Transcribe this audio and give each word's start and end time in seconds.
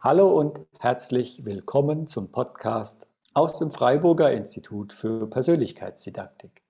Hallo 0.00 0.38
und 0.38 0.60
herzlich 0.78 1.46
willkommen 1.46 2.06
zum 2.06 2.30
Podcast 2.30 3.08
aus 3.32 3.56
dem 3.56 3.70
Freiburger 3.70 4.30
Institut 4.30 4.92
für 4.92 5.26
Persönlichkeitsdidaktik. 5.26 6.62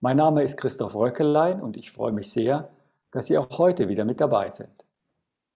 Mein 0.00 0.16
Name 0.16 0.42
ist 0.42 0.56
Christoph 0.56 0.94
Röckelein 0.94 1.60
und 1.60 1.76
ich 1.76 1.92
freue 1.92 2.10
mich 2.12 2.32
sehr, 2.32 2.70
dass 3.12 3.26
Sie 3.26 3.36
auch 3.36 3.58
heute 3.58 3.88
wieder 3.88 4.06
mit 4.06 4.18
dabei 4.20 4.48
sind. 4.48 4.86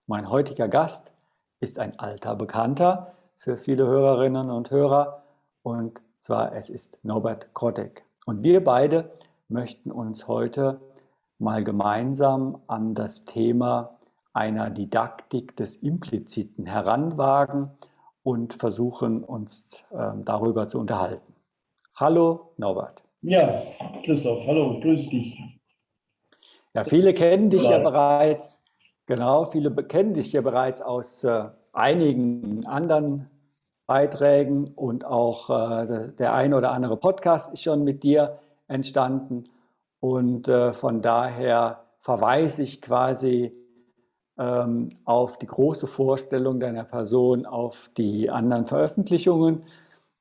Mein 0.06 0.28
heutiger 0.28 0.68
Gast 0.68 1.14
ist 1.60 1.78
ein 1.78 1.98
alter 1.98 2.36
Bekannter 2.36 3.14
für 3.36 3.56
viele 3.56 3.86
Hörerinnen 3.86 4.50
und 4.50 4.70
Hörer 4.70 5.22
und 5.62 6.02
zwar 6.20 6.54
es 6.54 6.68
ist 6.68 6.98
Norbert 7.02 7.54
Krottek. 7.54 8.04
Und 8.26 8.42
wir 8.42 8.62
beide 8.62 9.10
möchten 9.48 9.90
uns 9.90 10.28
heute 10.28 10.78
mal 11.38 11.64
gemeinsam 11.64 12.60
an 12.66 12.94
das 12.94 13.24
Thema 13.24 13.96
einer 14.34 14.68
Didaktik 14.68 15.56
des 15.56 15.76
Impliziten 15.76 16.66
heranwagen 16.66 17.70
und 18.22 18.54
versuchen 18.54 19.22
uns 19.22 19.84
äh, 19.90 20.10
darüber 20.24 20.66
zu 20.66 20.80
unterhalten. 20.80 21.34
Hallo 21.94 22.52
Norbert. 22.56 23.04
Ja, 23.22 23.62
Christoph, 24.04 24.44
hallo, 24.46 24.80
grüß 24.80 25.08
dich. 25.08 25.38
Ja, 26.74 26.84
viele 26.84 27.14
kennen 27.14 27.50
dich 27.50 27.62
ja 27.62 27.78
bereits, 27.78 28.60
genau, 29.06 29.44
viele 29.44 29.72
kennen 29.84 30.12
dich 30.12 30.32
ja 30.32 30.40
bereits 30.40 30.82
aus 30.82 31.22
äh, 31.22 31.44
einigen 31.72 32.66
anderen 32.66 33.30
Beiträgen 33.86 34.68
und 34.74 35.04
auch 35.04 35.48
äh, 35.50 36.08
der 36.18 36.34
ein 36.34 36.54
oder 36.54 36.72
andere 36.72 36.96
Podcast 36.96 37.52
ist 37.52 37.62
schon 37.62 37.84
mit 37.84 38.02
dir 38.02 38.38
entstanden. 38.66 39.44
Und 40.00 40.48
äh, 40.48 40.72
von 40.72 41.02
daher 41.02 41.84
verweise 42.00 42.62
ich 42.62 42.82
quasi 42.82 43.52
ähm, 43.52 43.63
auf 44.36 45.38
die 45.38 45.46
große 45.46 45.86
Vorstellung 45.86 46.58
deiner 46.58 46.84
Person, 46.84 47.46
auf 47.46 47.88
die 47.96 48.30
anderen 48.30 48.66
Veröffentlichungen. 48.66 49.64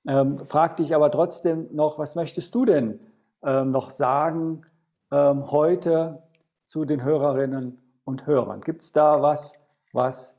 Ähm, 0.08 0.46
frag 0.46 0.78
dich 0.78 0.94
aber 0.94 1.10
trotzdem 1.10 1.68
noch, 1.74 1.98
was 1.98 2.14
möchtest 2.14 2.54
du 2.54 2.66
denn 2.66 3.00
ähm, 3.42 3.72
noch 3.72 3.90
sagen 3.90 4.66
ähm, 5.12 5.50
heute 5.50 6.22
zu 6.68 6.86
den 6.86 7.04
Hörerinnen 7.04 7.80
und 8.04 8.28
Hörern? 8.28 8.62
Gibt 8.62 8.82
es 8.82 8.92
da 8.92 9.22
was, 9.22 9.60
was 9.94 10.38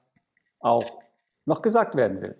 auch 0.60 0.84
noch 1.44 1.60
gesagt 1.60 1.96
werden 1.96 2.20
will? 2.22 2.36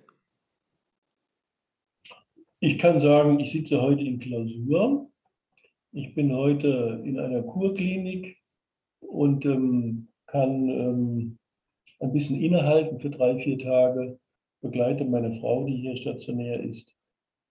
Ich 2.61 2.79
kann 2.79 3.01
sagen, 3.01 3.41
ich 3.41 3.51
sitze 3.51 3.81
heute 3.81 4.03
in 4.03 4.21
Klausur 4.21 5.09
ich 5.97 6.13
bin 6.13 6.35
heute 6.35 7.01
in 7.05 7.21
einer 7.21 7.45
Kurklinik 7.45 8.37
und 8.99 9.45
ähm, 9.45 10.09
kann 10.35 10.69
ähm, 10.69 11.39
ein 12.01 12.13
bisschen 12.13 12.41
innehalten 12.41 12.99
für 12.99 13.09
drei, 13.09 13.39
vier 13.39 13.57
Tage, 13.57 14.19
begleite 14.63 15.05
meine 15.05 15.39
Frau, 15.39 15.65
die 15.65 15.77
hier 15.77 15.97
stationär 15.97 16.61
ist. 16.61 16.93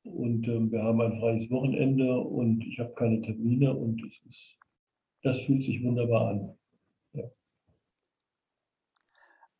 Und 0.04 0.46
ähm, 0.50 0.70
wir 0.70 0.84
haben 0.84 1.00
ein 1.00 1.18
freies 1.18 1.50
Wochenende 1.50 2.20
und 2.20 2.62
ich 2.66 2.78
habe 2.82 2.94
keine 2.96 3.22
Termine 3.22 3.74
und 3.74 4.04
ist, 4.04 4.58
das 5.22 5.40
fühlt 5.40 5.64
sich 5.64 5.82
wunderbar 5.82 6.32
an. 6.32 6.58
Ja. 7.14 7.24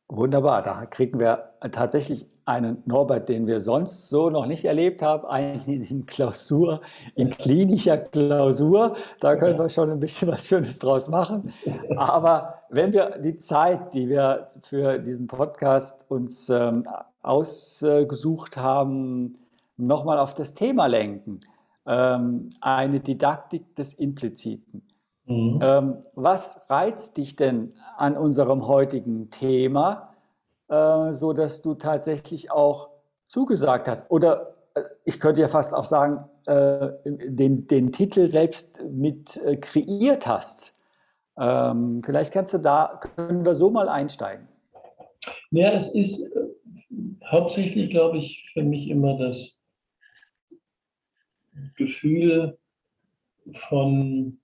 Wunderbar, 0.08 0.62
da 0.62 0.84
kriegen 0.84 1.18
wir 1.18 1.54
tatsächlich 1.72 2.26
einen 2.46 2.82
Norbert, 2.86 3.28
den 3.28 3.46
wir 3.46 3.60
sonst 3.60 4.08
so 4.08 4.30
noch 4.30 4.46
nicht 4.46 4.64
erlebt 4.64 5.02
haben, 5.02 5.26
einen 5.26 5.62
in 5.66 6.06
Klausur, 6.06 6.80
in 7.14 7.30
klinischer 7.30 7.98
Klausur. 7.98 8.96
Da 9.20 9.36
können 9.36 9.58
wir 9.58 9.68
schon 9.68 9.90
ein 9.90 10.00
bisschen 10.00 10.28
was 10.28 10.46
Schönes 10.46 10.78
draus 10.78 11.08
machen. 11.08 11.52
Aber 11.96 12.54
wenn 12.68 12.92
wir 12.92 13.18
die 13.18 13.38
Zeit, 13.38 13.92
die 13.94 14.08
wir 14.08 14.48
für 14.62 14.98
diesen 14.98 15.26
Podcast 15.26 16.04
uns 16.08 16.50
ähm, 16.50 16.84
ausgesucht 17.22 18.56
haben, 18.56 19.38
nochmal 19.76 20.18
auf 20.18 20.34
das 20.34 20.54
Thema 20.54 20.86
lenken, 20.86 21.40
ähm, 21.86 22.50
eine 22.60 23.00
Didaktik 23.00 23.74
des 23.76 23.94
Impliziten. 23.94 24.82
Mhm. 25.26 25.58
Ähm, 25.62 25.96
was 26.14 26.60
reizt 26.68 27.16
dich 27.16 27.36
denn 27.36 27.72
an 27.96 28.16
unserem 28.16 28.66
heutigen 28.66 29.30
Thema? 29.30 30.13
Äh, 30.74 31.14
so 31.14 31.32
dass 31.32 31.62
du 31.62 31.74
tatsächlich 31.74 32.50
auch 32.50 32.90
zugesagt 33.26 33.86
hast. 33.86 34.10
Oder 34.10 34.54
äh, 34.74 34.82
ich 35.04 35.20
könnte 35.20 35.40
ja 35.40 35.48
fast 35.48 35.72
auch 35.72 35.84
sagen, 35.84 36.24
äh, 36.46 36.88
den, 37.04 37.66
den 37.68 37.92
Titel 37.92 38.28
selbst 38.28 38.82
mit 38.90 39.40
kreiert 39.60 40.26
hast. 40.26 40.74
Ähm, 41.38 42.02
vielleicht 42.04 42.32
kannst 42.32 42.54
du 42.54 42.58
da, 42.58 43.00
können 43.16 43.44
wir 43.44 43.54
so 43.54 43.70
mal 43.70 43.88
einsteigen. 43.88 44.48
Ja, 45.50 45.72
es 45.72 45.88
ist 45.88 46.30
hauptsächlich, 47.24 47.90
glaube 47.90 48.18
ich, 48.18 48.48
für 48.52 48.62
mich 48.62 48.88
immer 48.88 49.16
das 49.16 49.52
Gefühl 51.76 52.58
von, 53.68 54.38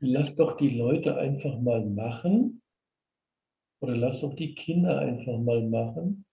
lass 0.00 0.34
doch 0.36 0.56
die 0.56 0.76
Leute 0.76 1.16
einfach 1.16 1.58
mal 1.58 1.84
machen 1.84 2.62
oder 3.80 3.96
lass 3.96 4.20
doch 4.20 4.34
die 4.34 4.54
Kinder 4.54 4.98
einfach 4.98 5.38
mal 5.38 5.62
machen. 5.62 6.24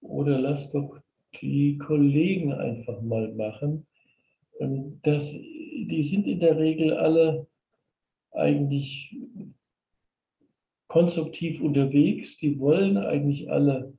Oder 0.00 0.38
lass 0.38 0.70
doch 0.70 0.98
die 1.40 1.78
Kollegen 1.78 2.52
einfach 2.52 3.00
mal 3.02 3.32
machen. 3.34 3.86
Ähm, 4.60 5.00
das, 5.02 5.32
die 5.32 6.02
sind 6.02 6.26
in 6.26 6.40
der 6.40 6.58
Regel 6.58 6.94
alle 6.94 7.46
eigentlich 8.32 9.16
konstruktiv 10.88 11.60
unterwegs. 11.60 12.36
Die 12.38 12.58
wollen 12.58 12.96
eigentlich 12.96 13.50
alle 13.50 13.92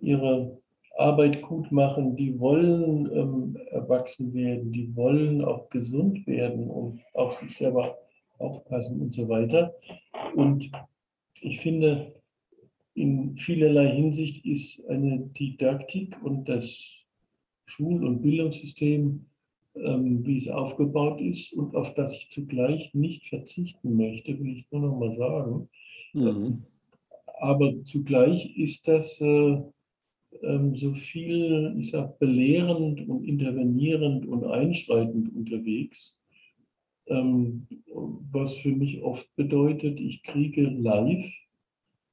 ihre 0.00 0.58
Arbeit 0.96 1.42
gut 1.42 1.70
machen. 1.72 2.16
Die 2.16 2.38
wollen 2.38 3.10
ähm, 3.12 3.56
erwachsen 3.70 4.32
werden. 4.34 4.72
Die 4.72 4.94
wollen 4.96 5.44
auch 5.44 5.68
gesund 5.70 6.26
werden 6.26 6.68
und 6.68 7.00
auf 7.14 7.38
sich 7.38 7.56
selber 7.56 7.98
aufpassen 8.38 9.00
und 9.00 9.14
so 9.14 9.28
weiter. 9.28 9.74
Und 10.34 10.70
ich 11.40 11.60
finde, 11.60 12.14
in 12.94 13.36
vielerlei 13.38 13.94
Hinsicht 13.94 14.44
ist 14.44 14.84
eine 14.88 15.18
Didaktik 15.38 16.16
und 16.22 16.48
das 16.48 16.68
Schul- 17.66 18.04
und 18.04 18.22
Bildungssystem, 18.22 19.24
ähm, 19.74 20.26
wie 20.26 20.38
es 20.38 20.48
aufgebaut 20.48 21.20
ist 21.20 21.52
und 21.54 21.74
auf 21.74 21.94
das 21.94 22.14
ich 22.14 22.30
zugleich 22.30 22.92
nicht 22.92 23.26
verzichten 23.28 23.96
möchte, 23.96 24.38
will 24.38 24.58
ich 24.58 24.66
nur 24.70 24.82
noch 24.82 24.98
mal 24.98 25.16
sagen. 25.16 25.68
Mhm. 26.12 26.64
Aber 27.40 27.82
zugleich 27.84 28.56
ist 28.56 28.86
das 28.86 29.20
äh, 29.20 29.62
ähm, 30.42 30.76
so 30.76 30.92
viel, 30.94 31.74
ich 31.78 31.90
sag, 31.90 32.18
belehrend 32.18 33.08
und 33.08 33.24
intervenierend 33.24 34.26
und 34.26 34.44
einschreitend 34.44 35.34
unterwegs, 35.34 36.18
ähm, 37.06 37.66
was 38.30 38.54
für 38.58 38.72
mich 38.72 39.02
oft 39.02 39.26
bedeutet, 39.36 39.98
ich 39.98 40.22
kriege 40.22 40.62
live 40.64 41.24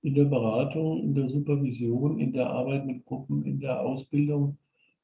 in 0.01 0.13
der 0.13 0.25
Beratung, 0.25 1.03
in 1.03 1.13
der 1.13 1.29
Supervision, 1.29 2.19
in 2.19 2.31
der 2.33 2.49
Arbeit 2.49 2.85
mit 2.85 3.05
Gruppen, 3.05 3.45
in 3.45 3.59
der 3.59 3.81
Ausbildung, 3.81 4.57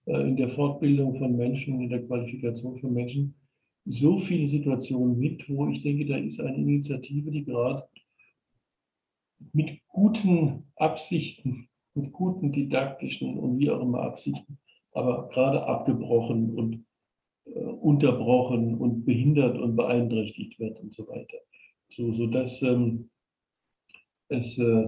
äh, 0.05 0.21
in 0.21 0.35
der 0.37 0.49
Fortbildung 0.49 1.17
von 1.17 1.35
Menschen, 1.35 1.81
in 1.81 1.89
der 1.89 2.05
Qualifikation 2.05 2.79
von 2.79 2.93
Menschen 2.93 3.35
so 3.85 4.17
viele 4.17 4.49
Situationen 4.49 5.19
mit, 5.19 5.47
wo 5.49 5.67
ich 5.67 5.83
denke, 5.83 6.05
da 6.05 6.17
ist 6.17 6.39
eine 6.39 6.57
Initiative, 6.57 7.29
die 7.29 7.45
gerade 7.45 7.87
mit 9.53 9.79
guten 9.89 10.63
Absichten, 10.75 11.67
mit 11.93 12.11
guten 12.11 12.51
didaktischen 12.51 13.37
und 13.37 13.59
wie 13.59 13.69
auch 13.69 13.81
immer 13.81 14.01
Absichten, 14.01 14.57
aber 14.93 15.29
gerade 15.29 15.63
abgebrochen 15.65 16.55
und 16.55 16.85
äh, 17.45 17.59
unterbrochen 17.59 18.75
und 18.75 19.05
behindert 19.05 19.57
und 19.57 19.75
beeinträchtigt 19.75 20.59
wird 20.59 20.79
und 20.79 20.95
so 20.95 21.07
weiter. 21.07 21.37
So, 21.89 22.11
sodass 22.13 22.61
ähm, 22.63 23.09
es 24.29 24.57
äh, 24.57 24.87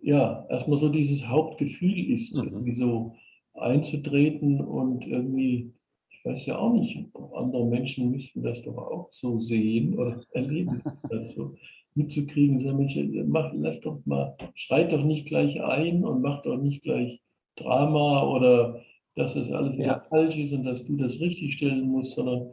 ja 0.00 0.46
erstmal 0.50 0.78
so 0.78 0.88
dieses 0.88 1.26
Hauptgefühl 1.26 2.12
ist, 2.12 2.34
mhm. 2.34 2.48
irgendwie 2.48 2.74
so 2.74 3.16
einzutreten 3.54 4.60
und 4.60 5.06
irgendwie, 5.06 5.72
ich 6.10 6.24
weiß 6.24 6.46
ja 6.46 6.58
auch 6.58 6.72
nicht, 6.72 7.06
andere 7.34 7.66
Menschen 7.66 8.10
müssten 8.10 8.42
das 8.42 8.62
doch 8.62 8.76
auch 8.76 9.12
so 9.12 9.40
sehen 9.40 9.98
oder 9.98 10.20
erleben, 10.32 10.82
das 11.08 11.34
so 11.34 11.54
mitzukriegen, 11.94 12.64
sagen, 12.64 12.78
Mensch, 12.78 12.98
mach, 13.26 13.52
lass 13.54 13.80
doch 13.80 14.00
mal, 14.06 14.34
schreit 14.54 14.92
doch 14.92 15.04
nicht 15.04 15.26
gleich 15.26 15.62
ein 15.62 16.04
und 16.04 16.22
mach 16.22 16.42
doch 16.42 16.56
nicht 16.56 16.82
gleich 16.82 17.20
Drama 17.56 18.26
oder 18.26 18.80
dass 19.14 19.34
das 19.34 19.50
alles 19.50 19.74
wieder 19.74 19.86
ja. 19.86 19.98
falsch 20.08 20.36
ist 20.36 20.52
und 20.52 20.64
dass 20.64 20.84
du 20.84 20.96
das 20.96 21.20
richtig 21.20 21.52
stellen 21.52 21.88
musst, 21.88 22.12
sondern 22.12 22.50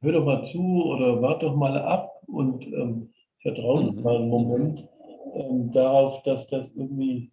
hör 0.00 0.12
doch 0.12 0.24
mal 0.24 0.44
zu 0.44 0.84
oder 0.84 1.20
wart 1.20 1.42
doch 1.42 1.56
mal 1.56 1.76
ab 1.76 2.22
und 2.28 2.64
ähm, 2.66 3.10
vertrau 3.42 3.82
mhm. 3.82 4.02
mal 4.02 4.16
einen 4.16 4.28
Moment 4.28 4.88
ähm, 5.34 5.72
darauf, 5.72 6.22
dass 6.22 6.46
das 6.48 6.72
irgendwie 6.74 7.30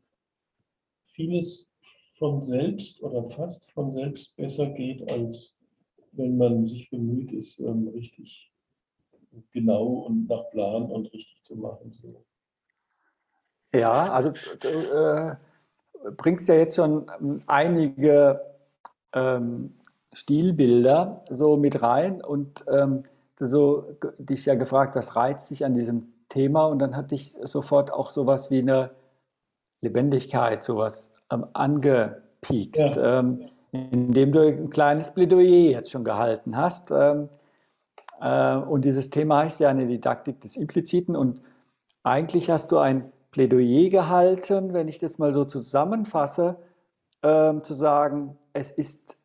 vieles 1.13 1.69
von 2.17 2.43
selbst 2.43 3.01
oder 3.01 3.29
fast 3.29 3.71
von 3.71 3.91
selbst 3.91 4.35
besser 4.37 4.67
geht, 4.67 5.09
als 5.11 5.55
wenn 6.11 6.37
man 6.37 6.67
sich 6.67 6.89
bemüht 6.89 7.31
ist, 7.31 7.59
ähm, 7.59 7.87
richtig 7.89 8.51
genau 9.51 9.85
und 9.85 10.29
nach 10.29 10.49
Plan 10.51 10.83
und 10.83 11.11
richtig 11.11 11.41
zu 11.43 11.55
machen. 11.55 11.91
So. 12.01 12.23
Ja, 13.73 14.11
also 14.11 14.29
äh, 14.61 15.35
bringst 16.17 16.47
ja 16.47 16.55
jetzt 16.55 16.75
schon 16.75 17.09
ähm, 17.19 17.41
einige 17.47 18.41
ähm, 19.13 19.73
Stilbilder 20.11 21.23
so 21.29 21.57
mit 21.57 21.81
rein 21.81 22.21
und 22.23 22.63
ähm, 22.71 23.03
so 23.39 23.97
dich 24.19 24.45
ja 24.45 24.55
gefragt, 24.55 24.95
was 24.95 25.15
reizt 25.15 25.49
dich 25.49 25.65
an 25.65 25.73
diesem 25.73 26.12
Thema 26.33 26.65
und 26.65 26.79
dann 26.79 26.95
hatte 26.95 27.15
ich 27.15 27.37
sofort 27.43 27.93
auch 27.93 28.09
sowas 28.09 28.49
wie 28.49 28.59
eine 28.59 28.91
Lebendigkeit, 29.81 30.63
sowas 30.63 31.11
ähm, 31.31 31.45
angepiekst, 31.53 32.95
ja. 32.95 33.19
ähm, 33.19 33.49
indem 33.71 34.31
du 34.31 34.39
ein 34.41 34.69
kleines 34.69 35.11
Plädoyer 35.11 35.71
jetzt 35.71 35.91
schon 35.91 36.03
gehalten 36.03 36.57
hast. 36.57 36.91
Ähm, 36.91 37.29
äh, 38.19 38.55
und 38.55 38.83
dieses 38.85 39.09
Thema 39.09 39.43
heißt 39.43 39.59
ja 39.59 39.69
eine 39.69 39.85
Didaktik 39.87 40.41
des 40.41 40.55
Impliziten 40.57 41.15
und 41.15 41.41
eigentlich 42.03 42.49
hast 42.49 42.71
du 42.71 42.79
ein 42.79 43.11
Plädoyer 43.31 43.89
gehalten, 43.89 44.73
wenn 44.73 44.87
ich 44.87 44.99
das 44.99 45.19
mal 45.19 45.33
so 45.33 45.45
zusammenfasse, 45.45 46.57
ähm, 47.21 47.63
zu 47.63 47.73
sagen, 47.73 48.37
es 48.53 48.71
ist 48.71 49.17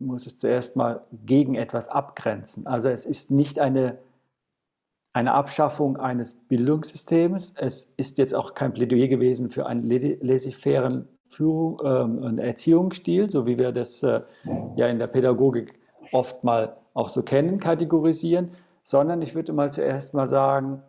muss 0.00 0.26
es 0.26 0.38
zuerst 0.38 0.76
mal 0.76 1.04
gegen 1.12 1.54
etwas 1.54 1.88
abgrenzen. 1.88 2.66
Also 2.66 2.88
es 2.88 3.04
ist 3.04 3.30
nicht 3.30 3.58
eine, 3.58 3.98
eine 5.12 5.34
Abschaffung 5.34 5.96
eines 5.96 6.34
Bildungssystems. 6.34 7.54
Es 7.56 7.92
ist 7.96 8.18
jetzt 8.18 8.34
auch 8.34 8.54
kein 8.54 8.72
Plädoyer 8.72 9.08
gewesen 9.08 9.50
für 9.50 9.66
einen 9.66 9.88
laissez-fairen 9.88 11.08
Führung, 11.28 11.80
ähm, 11.84 12.38
Erziehungsstil, 12.38 13.30
so 13.30 13.46
wie 13.46 13.58
wir 13.58 13.72
das 13.72 14.02
äh, 14.02 14.20
ja 14.76 14.88
in 14.88 14.98
der 14.98 15.06
Pädagogik 15.06 15.78
oft 16.12 16.42
mal 16.44 16.76
auch 16.94 17.08
so 17.08 17.22
kennen, 17.22 17.60
kategorisieren, 17.60 18.50
sondern 18.82 19.22
ich 19.22 19.34
würde 19.34 19.52
mal 19.52 19.72
zuerst 19.72 20.14
mal 20.14 20.28
sagen, 20.28 20.82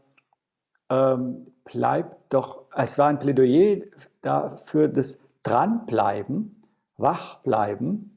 ähm, 0.90 1.48
bleibt 1.64 2.34
doch, 2.34 2.64
es 2.76 2.98
war 2.98 3.08
ein 3.08 3.20
Plädoyer 3.20 3.84
dafür 4.22 4.88
das 4.88 5.20
Dranbleiben, 5.44 6.62
Wachbleiben 6.98 8.11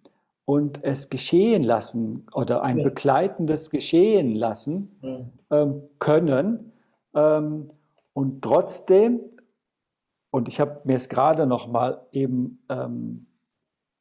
und 0.44 0.85
es 0.85 1.08
geschehen 1.08 1.62
lassen 1.62 2.26
oder 2.35 2.62
ein 2.62 2.79
ja. 2.79 2.85
begleitendes 2.85 3.70
Geschehen 3.70 4.35
lassen 4.35 4.99
ja. 5.02 5.62
ähm, 5.62 5.82
können. 5.99 6.73
Ähm, 7.14 7.69
und 8.12 8.43
trotzdem, 8.43 9.20
und 10.31 10.49
ich 10.49 10.61
habe 10.61 10.81
mir 10.85 10.96
es 10.96 11.08
gerade 11.08 11.46
noch 11.46 11.67
mal 11.69 12.06
eben 12.12 12.62
ähm, 12.69 13.26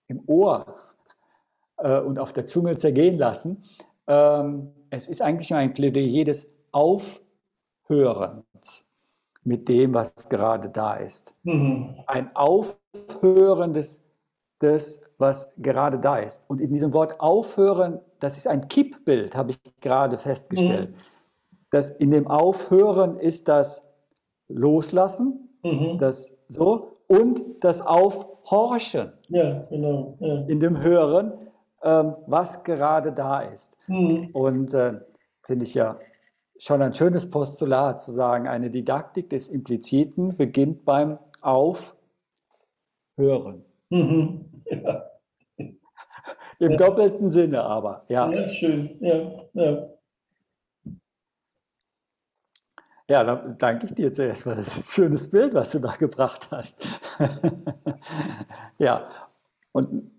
im 0.07 0.22
Ohr 0.28 0.75
äh, 1.78 2.00
und 2.00 2.19
auf 2.19 2.34
der 2.34 2.46
Zunge 2.46 2.75
zergehen 2.75 3.18
lassen, 3.18 3.63
ähm, 4.07 4.74
es 4.89 5.07
ist 5.07 5.22
eigentlich 5.22 5.50
nur 5.50 5.60
ein 5.60 5.74
Plädoyer 5.74 6.25
des 6.25 6.51
Aufhörens 6.72 7.24
mit 9.44 9.68
dem, 9.68 9.94
was 9.94 10.13
gerade 10.30 10.69
da 10.69 10.96
ist. 10.96 11.34
Mhm. 11.44 12.04
Ein 12.07 12.36
Aufhören 12.36 13.74
des, 13.74 14.01
des 14.62 15.04
was 15.24 15.52
gerade 15.58 16.00
da 16.00 16.18
ist. 16.18 16.44
Und 16.50 16.60
in 16.60 16.72
diesem 16.72 16.94
Wort 16.94 17.20
aufhören, 17.20 18.00
das 18.20 18.38
ist 18.38 18.48
ein 18.48 18.68
Kippbild, 18.68 19.36
habe 19.36 19.52
ich 19.52 19.60
gerade 19.81 20.18
festgestellt. 20.18 20.92
Mhm. 20.92 20.96
Das 21.72 21.90
in 21.92 22.12
dem 22.12 22.28
Aufhören 22.28 23.18
ist 23.18 23.48
das 23.48 23.84
Loslassen, 24.50 25.50
mhm. 25.64 25.98
das 25.98 26.36
so, 26.48 26.98
und 27.08 27.42
das 27.62 27.81
Aufhorchen. 27.81 29.14
Ja, 29.30 29.62
genau. 29.70 30.18
Ja. 30.20 30.42
In 30.42 30.60
dem 30.60 30.81
Hören, 30.81 31.31
ähm, 31.81 32.16
was 32.28 32.64
gerade 32.64 33.14
da 33.14 33.40
ist. 33.42 33.75
Mhm. 33.88 34.30
Und 34.34 34.74
äh, 34.74 35.00
finde 35.42 35.66
ich 35.66 35.74
ja 35.74 35.98
schon 36.58 36.81
ein 36.81 36.94
schönes 36.94 37.30
Postulat 37.30 38.02
zu 38.02 38.12
sagen, 38.12 38.48
eine 38.48 38.70
Didaktik 38.70 39.30
des 39.30 39.48
Impliziten 39.48 40.36
beginnt 40.36 40.84
beim 40.86 41.18
Aufhören. 41.42 41.96
Mhm. 43.90 44.50
Ja. 44.66 45.12
Im 46.63 46.71
ja. 46.71 46.77
doppelten 46.77 47.30
Sinne 47.30 47.62
aber, 47.62 48.06
ja. 48.07 48.31
Ja, 48.31 48.48
schön, 48.48 48.98
ja, 49.01 49.31
ja. 49.54 49.89
Ja, 53.10 53.24
dann 53.25 53.57
danke 53.57 53.86
ich 53.86 53.94
dir 53.94 54.13
zuerst 54.13 54.45
mal. 54.45 54.56
Das 54.56 54.68
ist 54.68 54.77
ein 54.77 54.83
schönes 54.83 55.30
Bild, 55.30 55.54
was 55.54 55.71
du 55.71 55.80
da 55.80 55.94
gebracht 55.98 56.48
hast. 56.51 56.81
ja, 58.77 59.10
und, 59.74 60.10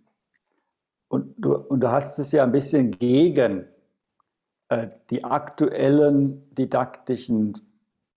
und, 1.09 1.35
du, 1.39 1.55
und 1.55 1.81
du 1.81 1.91
hast 1.91 2.19
es 2.19 2.31
ja 2.33 2.43
ein 2.43 2.53
bisschen 2.53 2.91
gegen 2.91 3.67
äh, 4.69 4.89
die 5.09 5.25
aktuellen 5.25 6.55
didaktischen 6.55 7.59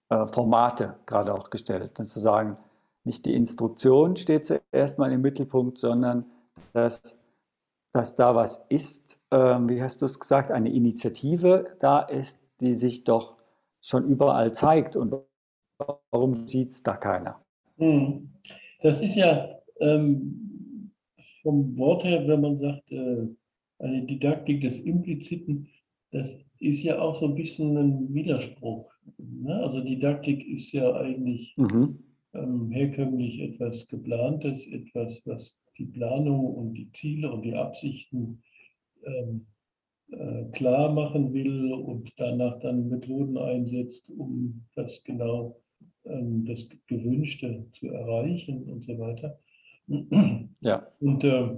äh, 0.09 0.27
Formate 0.27 0.95
gerade 1.05 1.33
auch 1.33 1.49
gestellt. 1.49 1.95
zu 1.95 2.19
sagen, 2.19 2.57
nicht 3.05 3.25
die 3.25 3.35
Instruktion 3.35 4.17
steht 4.17 4.45
zuerst 4.45 4.99
mal 4.99 5.13
im 5.13 5.21
Mittelpunkt, 5.21 5.77
sondern 5.77 6.25
dass 6.73 7.16
dass 7.97 8.15
da 8.15 8.35
was 8.35 8.63
ist, 8.69 9.19
ähm, 9.31 9.67
wie 9.67 9.81
hast 9.81 10.03
du 10.03 10.05
es 10.05 10.19
gesagt, 10.19 10.51
eine 10.51 10.71
Initiative 10.71 11.75
da 11.79 12.01
ist, 12.01 12.39
die 12.61 12.75
sich 12.75 13.03
doch 13.03 13.35
schon 13.81 14.07
überall 14.07 14.51
zeigt. 14.51 14.95
Und 14.95 15.15
warum 16.11 16.47
sieht 16.47 16.69
es 16.69 16.83
da 16.83 16.95
keiner? 16.95 17.41
Hm. 17.77 18.29
Das 18.83 19.01
ist 19.01 19.15
ja 19.15 19.49
ähm, 19.79 20.91
vom 21.41 21.75
Wort 21.77 22.03
her, 22.03 22.27
wenn 22.27 22.41
man 22.41 22.59
sagt, 22.59 22.91
äh, 22.91 23.27
eine 23.79 24.05
Didaktik 24.05 24.61
des 24.61 24.77
Impliziten, 24.77 25.67
das 26.11 26.29
ist 26.59 26.83
ja 26.83 26.99
auch 26.99 27.15
so 27.15 27.25
ein 27.25 27.35
bisschen 27.35 27.77
ein 27.77 28.13
Widerspruch. 28.13 28.91
Ne? 29.17 29.55
Also 29.55 29.81
Didaktik 29.81 30.47
ist 30.47 30.71
ja 30.71 30.93
eigentlich 30.93 31.55
mhm. 31.57 31.97
ähm, 32.33 32.69
herkömmlich 32.69 33.39
etwas 33.41 33.87
Geplantes, 33.87 34.67
etwas, 34.67 35.19
was 35.25 35.55
die 35.77 35.85
Planung 35.85 36.53
und 36.55 36.73
die 36.73 36.91
Ziele 36.91 37.31
und 37.31 37.43
die 37.43 37.53
Absichten 37.53 38.41
ähm, 39.03 39.45
äh, 40.11 40.45
klar 40.51 40.93
machen 40.93 41.33
will 41.33 41.73
und 41.73 42.11
danach 42.17 42.59
dann 42.59 42.89
Methoden 42.89 43.37
einsetzt, 43.37 44.09
um 44.09 44.65
das 44.75 45.03
genau 45.03 45.59
ähm, 46.05 46.45
das 46.45 46.67
Gewünschte 46.87 47.65
zu 47.73 47.87
erreichen 47.87 48.63
und 48.69 48.85
so 48.85 48.97
weiter. 48.97 49.39
Ja. 50.61 50.87
Und 50.99 51.23
äh, 51.23 51.55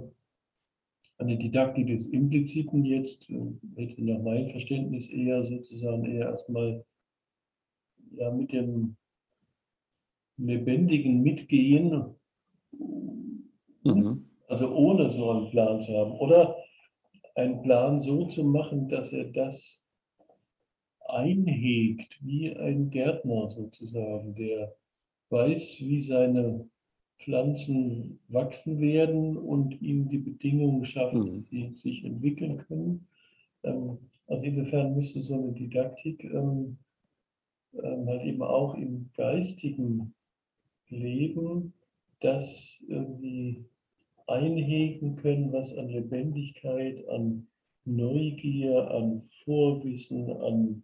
eine 1.18 1.36
Didaktik 1.36 1.88
des 1.88 2.06
Impliziten 2.06 2.84
jetzt 2.84 3.28
äh, 3.30 3.40
hätte 3.76 4.02
nach 4.02 4.22
meinem 4.22 4.48
Verständnis 4.50 5.08
eher 5.08 5.44
sozusagen 5.46 6.04
eher 6.04 6.30
erstmal 6.30 6.84
ja, 8.12 8.30
mit 8.30 8.52
dem 8.52 8.96
lebendigen 10.38 11.22
Mitgehen 11.22 12.14
Mhm. 13.84 14.26
Also 14.48 14.68
ohne 14.74 15.10
so 15.10 15.30
einen 15.30 15.50
Plan 15.50 15.80
zu 15.82 15.92
haben. 15.96 16.12
Oder 16.12 16.56
einen 17.34 17.62
Plan 17.62 18.00
so 18.00 18.26
zu 18.26 18.44
machen, 18.44 18.88
dass 18.88 19.12
er 19.12 19.24
das 19.24 19.82
einhegt, 21.08 22.18
wie 22.20 22.54
ein 22.54 22.90
Gärtner 22.90 23.50
sozusagen, 23.50 24.34
der 24.34 24.74
weiß, 25.30 25.76
wie 25.80 26.02
seine 26.02 26.68
Pflanzen 27.18 28.20
wachsen 28.28 28.80
werden 28.80 29.36
und 29.36 29.80
ihm 29.82 30.08
die 30.08 30.18
Bedingungen 30.18 30.84
schafft, 30.84 31.14
mhm. 31.14 31.44
die 31.50 31.74
sich 31.76 32.04
entwickeln 32.04 32.58
können. 32.66 33.06
Ähm, 33.62 33.98
also 34.26 34.46
insofern 34.46 34.96
müsste 34.96 35.20
so 35.20 35.34
eine 35.34 35.52
Didaktik 35.52 36.24
ähm, 36.24 36.78
ähm, 37.74 38.06
halt 38.06 38.22
eben 38.24 38.42
auch 38.42 38.74
im 38.74 39.10
geistigen 39.16 40.14
Leben 40.88 41.72
das 42.20 42.76
irgendwie 42.86 43.64
einhegen 44.30 45.16
können, 45.16 45.52
was 45.52 45.76
an 45.76 45.88
Lebendigkeit, 45.88 47.06
an 47.08 47.46
Neugier, 47.84 48.90
an 48.90 49.22
Vorwissen, 49.44 50.30
an 50.40 50.82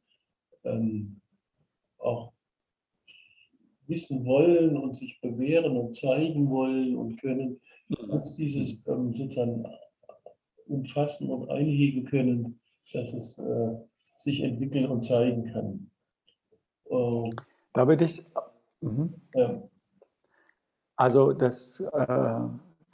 ähm, 0.64 1.20
auch 1.98 2.32
wissen 3.86 4.24
wollen 4.24 4.76
und 4.76 4.96
sich 4.96 5.20
bewähren 5.20 5.76
und 5.76 5.96
zeigen 5.96 6.50
wollen 6.50 6.96
und 6.96 7.20
können, 7.20 7.60
was 7.88 8.34
dieses 8.34 8.84
ähm, 8.86 9.14
sozusagen 9.14 9.64
umfassen 10.66 11.30
und 11.30 11.48
einhegen 11.48 12.04
können, 12.04 12.60
dass 12.92 13.12
es 13.12 13.38
äh, 13.38 13.76
sich 14.18 14.42
entwickeln 14.42 14.86
und 14.86 15.04
zeigen 15.04 15.52
kann. 15.52 15.90
Ähm, 16.90 17.30
da 17.72 17.86
würde 17.86 18.04
ich. 18.04 18.24
Mhm. 18.80 19.14
Ja. 19.34 19.62
Also 20.96 21.32
das, 21.32 21.80
äh, 21.80 22.38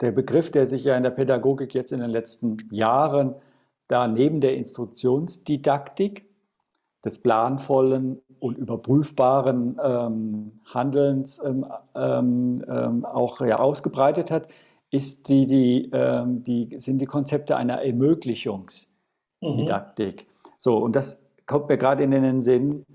der 0.03 0.11
Begriff, 0.11 0.51
der 0.51 0.67
sich 0.67 0.83
ja 0.83 0.95
in 0.95 1.03
der 1.03 1.11
Pädagogik 1.11 1.73
jetzt 1.73 1.91
in 1.91 1.99
den 1.99 2.09
letzten 2.09 2.57
Jahren 2.71 3.35
da 3.87 4.07
neben 4.07 4.41
der 4.41 4.55
Instruktionsdidaktik 4.55 6.25
des 7.03 7.19
planvollen 7.19 8.21
und 8.39 8.57
überprüfbaren 8.57 9.77
ähm, 9.83 10.61
Handelns 10.65 11.41
ähm, 11.43 11.65
ähm, 11.95 12.63
ähm 12.67 13.05
auch 13.05 13.41
ja, 13.41 13.59
ausgebreitet 13.59 14.31
hat, 14.31 14.47
ist 14.91 15.27
die, 15.29 15.47
die, 15.47 15.89
ähm, 15.91 16.43
die, 16.43 16.77
sind 16.79 16.99
die 16.99 17.05
Konzepte 17.05 17.57
einer 17.57 17.81
Ermöglichungsdidaktik. 17.81 20.21
Mhm. 20.21 20.25
So, 20.57 20.77
und 20.77 20.95
das 20.95 21.19
kommt 21.45 21.69
mir 21.69 21.77
gerade 21.77 22.03
in 22.03 22.11
den 22.11 22.41
Sinn, 22.41 22.85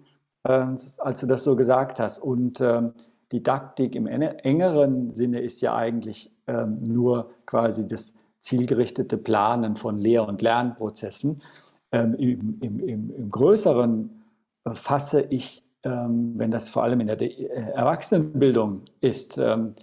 äh, 0.44 0.66
als 0.98 1.20
du 1.20 1.26
das 1.26 1.44
so 1.44 1.56
gesagt 1.56 1.98
hast. 1.98 2.18
Und 2.18 2.60
ähm, 2.60 2.92
Didaktik 3.32 3.94
im 3.94 4.06
engeren 4.06 5.12
Sinne 5.14 5.40
ist 5.40 5.60
ja 5.60 5.74
eigentlich 5.74 6.30
ähm, 6.46 6.82
nur 6.82 7.30
quasi 7.46 7.86
das 7.86 8.14
zielgerichtete 8.40 9.16
Planen 9.18 9.76
von 9.76 9.98
Lehr- 9.98 10.26
und 10.26 10.40
Lernprozessen. 10.40 11.42
Ähm, 11.92 12.14
im, 12.14 12.58
im, 12.60 12.80
im, 12.80 13.14
Im 13.14 13.30
größeren 13.30 14.22
äh, 14.64 14.74
fasse 14.74 15.22
ich, 15.22 15.62
ähm, 15.82 16.34
wenn 16.36 16.50
das 16.50 16.68
vor 16.68 16.84
allem 16.84 17.00
in 17.00 17.06
der 17.06 17.20
äh, 17.20 17.46
Erwachsenenbildung 17.74 18.82
ist, 19.00 19.38
ähm, 19.38 19.74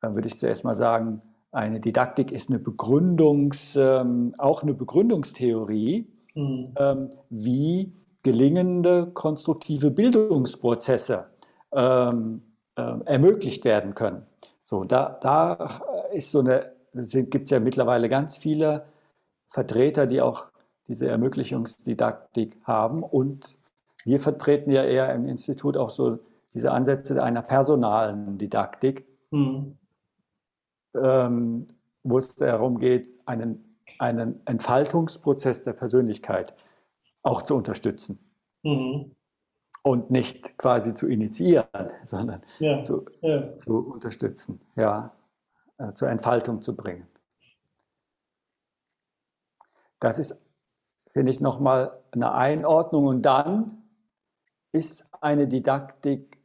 dann 0.00 0.14
würde 0.14 0.28
ich 0.28 0.38
zuerst 0.38 0.64
mal 0.64 0.76
sagen, 0.76 1.22
eine 1.52 1.80
Didaktik 1.80 2.30
ist 2.32 2.48
eine 2.48 2.58
Begründungs, 2.58 3.76
ähm, 3.76 4.34
auch 4.38 4.62
eine 4.62 4.74
Begründungstheorie, 4.74 6.06
mhm. 6.34 6.74
Ähm, 6.78 7.10
wie 7.28 7.92
gelingende 8.22 9.10
konstruktive 9.14 9.90
Bildungsprozesse 9.90 11.26
ähm, 11.72 12.42
äh, 12.42 12.49
ermöglicht 12.76 13.64
werden 13.64 13.94
können. 13.94 14.26
So, 14.64 14.84
da, 14.84 15.18
da 15.20 15.80
ist 16.12 16.30
so 16.30 16.40
eine, 16.40 16.72
gibt 16.92 17.44
es 17.44 17.50
ja 17.50 17.60
mittlerweile 17.60 18.08
ganz 18.08 18.36
viele 18.36 18.86
Vertreter, 19.48 20.06
die 20.06 20.20
auch 20.20 20.46
diese 20.86 21.08
Ermöglichungsdidaktik 21.08 22.56
haben. 22.64 23.02
Und 23.02 23.56
wir 24.04 24.20
vertreten 24.20 24.70
ja 24.70 24.84
eher 24.84 25.12
im 25.14 25.26
Institut 25.26 25.76
auch 25.76 25.90
so 25.90 26.18
diese 26.54 26.72
Ansätze 26.72 27.22
einer 27.22 27.42
personalen 27.42 28.38
Didaktik, 28.38 29.06
mhm. 29.30 29.78
ähm, 30.94 31.68
wo 32.02 32.18
es 32.18 32.34
darum 32.34 32.78
geht, 32.78 33.18
einen, 33.26 33.76
einen 33.98 34.40
Entfaltungsprozess 34.46 35.62
der 35.62 35.74
Persönlichkeit 35.74 36.54
auch 37.22 37.42
zu 37.42 37.54
unterstützen. 37.54 38.18
Mhm 38.62 39.14
und 39.82 40.10
nicht 40.10 40.58
quasi 40.58 40.94
zu 40.94 41.06
initiieren, 41.06 41.66
sondern 42.04 42.42
ja, 42.58 42.82
zu, 42.82 43.06
ja. 43.20 43.54
zu 43.56 43.78
unterstützen, 43.78 44.60
ja, 44.76 45.12
äh, 45.78 45.92
zur 45.94 46.08
Entfaltung 46.08 46.62
zu 46.62 46.76
bringen. 46.76 47.06
Das 50.00 50.18
ist, 50.18 50.38
finde 51.12 51.30
ich, 51.30 51.40
nochmal 51.40 51.98
eine 52.12 52.32
Einordnung. 52.32 53.06
Und 53.06 53.22
dann 53.22 53.82
ist 54.72 55.06
eine 55.20 55.46
Didaktik, 55.46 56.38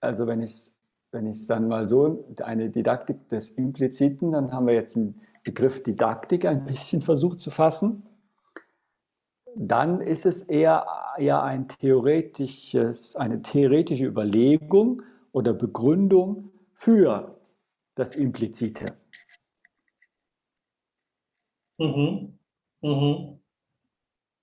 also 0.00 0.26
wenn 0.26 0.40
ich 0.40 0.50
es 0.50 0.74
wenn 1.12 1.32
dann 1.46 1.68
mal 1.68 1.88
so, 1.88 2.26
eine 2.42 2.70
Didaktik 2.70 3.28
des 3.28 3.50
Impliziten, 3.50 4.32
dann 4.32 4.52
haben 4.52 4.66
wir 4.66 4.74
jetzt 4.74 4.96
den 4.96 5.20
Begriff 5.44 5.80
Didaktik 5.82 6.44
ein 6.44 6.64
bisschen 6.64 7.00
versucht 7.02 7.40
zu 7.40 7.52
fassen 7.52 8.02
dann 9.56 10.00
ist 10.00 10.26
es 10.26 10.42
eher, 10.42 10.86
eher 11.18 11.42
ein 11.42 11.68
theoretisches, 11.68 13.16
eine 13.16 13.42
theoretische 13.42 14.06
Überlegung 14.06 15.02
oder 15.32 15.52
Begründung 15.52 16.50
für 16.74 17.38
das 17.94 18.14
Implizite. 18.14 18.96
Mhm. 21.78 22.38
Mhm. 22.82 23.40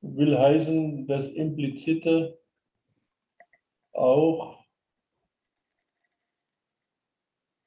Will 0.01 0.38
heißen, 0.38 1.08
das 1.08 1.27
Implizite 1.27 2.39
auch 3.94 4.65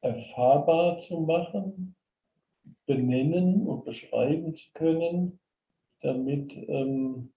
erfahrbar 0.01 0.99
zu 0.99 1.21
machen, 1.21 1.97
benennen 2.87 3.67
und 3.67 3.85
beschreiben 3.85 4.55
zu 4.55 4.67
können, 4.75 5.41
damit 6.05 6.53
ähm, 6.69 7.33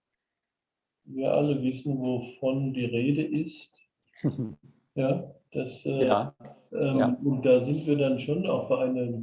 wir 1.05 1.31
alle 1.31 1.63
wissen, 1.63 1.99
wovon 1.99 2.73
die 2.73 2.85
Rede 2.85 3.23
ist. 3.23 3.73
ja, 4.95 5.33
das, 5.51 5.85
äh, 5.85 6.05
ja. 6.05 6.35
Ähm, 6.73 6.99
ja. 6.99 7.17
Und 7.23 7.45
da 7.45 7.63
sind 7.63 7.87
wir 7.87 7.97
dann 7.97 8.19
schon 8.19 8.45
auch 8.45 8.67
bei 8.67 8.79
einer 8.79 9.21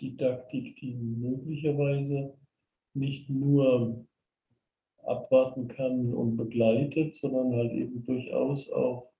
Didaktik, 0.00 0.76
die 0.76 0.94
möglicherweise 0.94 2.34
nicht 2.94 3.28
nur 3.28 4.06
abwarten 5.02 5.66
kann 5.68 6.14
und 6.14 6.36
begleitet, 6.36 7.16
sondern 7.16 7.52
halt 7.52 7.72
eben 7.72 8.04
durchaus 8.04 8.70
auch 8.70 9.10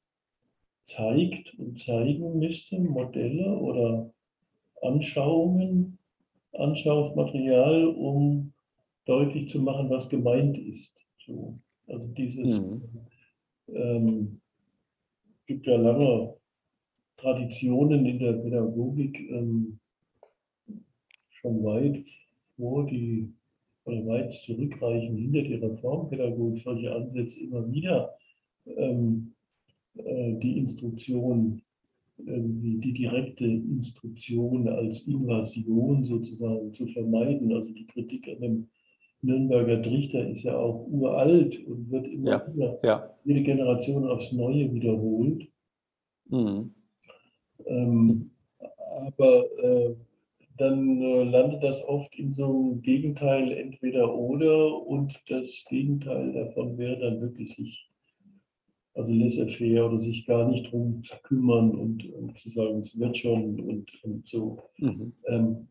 zeigt 0.86 1.58
und 1.58 1.80
zeigen 1.80 2.38
müsste, 2.38 2.78
Modelle 2.78 3.58
oder 3.58 4.12
Anschauungen, 4.82 5.98
Anschauungsmaterial, 6.52 7.88
um 7.88 8.53
deutlich 9.06 9.50
zu 9.50 9.60
machen, 9.60 9.90
was 9.90 10.08
gemeint 10.08 10.56
ist. 10.58 10.94
So. 11.26 11.58
Also 11.86 12.08
dieses 12.08 12.60
mhm. 12.60 12.82
ähm, 13.68 14.40
gibt 15.46 15.66
ja 15.66 15.76
lange 15.76 16.34
Traditionen 17.16 18.06
in 18.06 18.18
der 18.18 18.32
Pädagogik, 18.34 19.18
ähm, 19.30 19.78
schon 21.30 21.62
weit 21.64 22.04
vor 22.56 22.86
die 22.86 23.32
oder 23.84 24.06
weit 24.06 24.32
zurückreichen 24.32 25.16
hinter 25.16 25.42
die 25.42 25.54
Reformpädagogik 25.54 26.62
solche 26.62 26.94
Ansätze 26.94 27.40
immer 27.40 27.70
wieder 27.70 28.14
ähm, 28.66 29.34
äh, 29.96 30.34
die 30.38 30.58
Instruktion, 30.58 31.62
äh, 32.18 32.22
die 32.26 32.92
direkte 32.94 33.44
Instruktion 33.44 34.68
als 34.68 35.02
Invasion 35.02 36.04
sozusagen 36.04 36.72
zu 36.72 36.86
vermeiden, 36.86 37.52
also 37.52 37.70
die 37.72 37.86
Kritik 37.86 38.26
an 38.28 38.40
dem 38.40 38.68
Nürnberger 39.24 39.82
Trichter 39.82 40.28
ist 40.28 40.42
ja 40.42 40.56
auch 40.56 40.86
uralt 40.88 41.58
und 41.66 41.90
wird 41.90 42.06
immer 42.06 42.30
ja, 42.30 42.54
wieder 42.54 42.78
ja. 42.82 43.10
jede 43.24 43.42
Generation 43.42 44.06
aufs 44.06 44.32
Neue 44.32 44.72
wiederholt. 44.72 45.46
Mhm. 46.28 46.74
Ähm, 47.66 48.30
aber 49.08 49.44
äh, 49.62 49.94
dann 50.56 51.00
äh, 51.00 51.24
landet 51.24 51.62
das 51.62 51.82
oft 51.84 52.14
in 52.16 52.34
so 52.34 52.44
einem 52.44 52.82
Gegenteil 52.82 53.52
entweder 53.52 54.14
oder 54.14 54.86
und 54.86 55.18
das 55.28 55.48
Gegenteil 55.68 56.32
davon 56.32 56.78
wäre 56.78 56.98
dann 56.98 57.20
wirklich 57.20 57.56
sich, 57.56 57.90
also 58.94 59.12
laissez-faire 59.12 59.86
oder 59.86 60.00
sich 60.00 60.26
gar 60.26 60.48
nicht 60.48 60.70
drum 60.70 61.02
zu 61.02 61.16
kümmern 61.22 61.70
und, 61.74 62.04
und, 62.12 62.38
zu 62.38 62.50
sagen, 62.50 62.80
es 62.80 62.96
wird 62.98 63.16
schon 63.16 63.60
und, 63.60 64.04
und 64.04 64.28
so. 64.28 64.62
Mhm. 64.78 65.12
Ähm, 65.26 65.68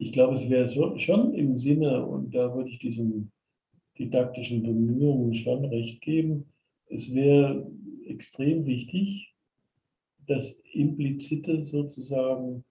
ich 0.00 0.14
glaube, 0.14 0.36
es 0.36 0.48
wäre 0.48 0.98
schon 0.98 1.34
im 1.34 1.58
Sinne, 1.58 2.06
und 2.06 2.34
da 2.34 2.54
würde 2.54 2.70
ich 2.70 2.78
diesen 2.78 3.32
didaktischen 3.98 4.62
Bemühungen 4.62 5.34
schon 5.34 5.66
recht 5.66 6.00
geben, 6.00 6.46
es 6.86 7.12
wäre 7.12 7.70
extrem 8.06 8.64
wichtig, 8.64 9.34
das 10.26 10.58
Implizite 10.72 11.64
sozusagen 11.64 12.64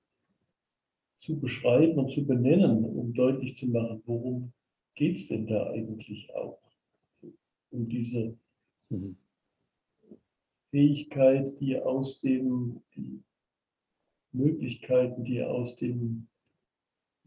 zu 1.19 1.39
beschreiben 1.39 1.99
und 1.99 2.11
zu 2.11 2.25
benennen, 2.25 2.83
um 2.83 3.13
deutlich 3.13 3.57
zu 3.57 3.67
machen, 3.67 4.01
worum 4.07 4.51
geht 4.95 5.17
es 5.17 5.27
denn 5.27 5.45
da 5.45 5.69
eigentlich 5.69 6.33
auch? 6.33 6.59
Um 7.69 7.87
diese 7.87 8.35
mhm. 8.89 9.17
Fähigkeit, 10.71 11.59
die 11.59 11.79
aus 11.79 12.21
dem, 12.21 12.81
die 12.95 13.21
Möglichkeiten, 14.31 15.23
die 15.23 15.43
aus 15.43 15.75
dem 15.75 16.27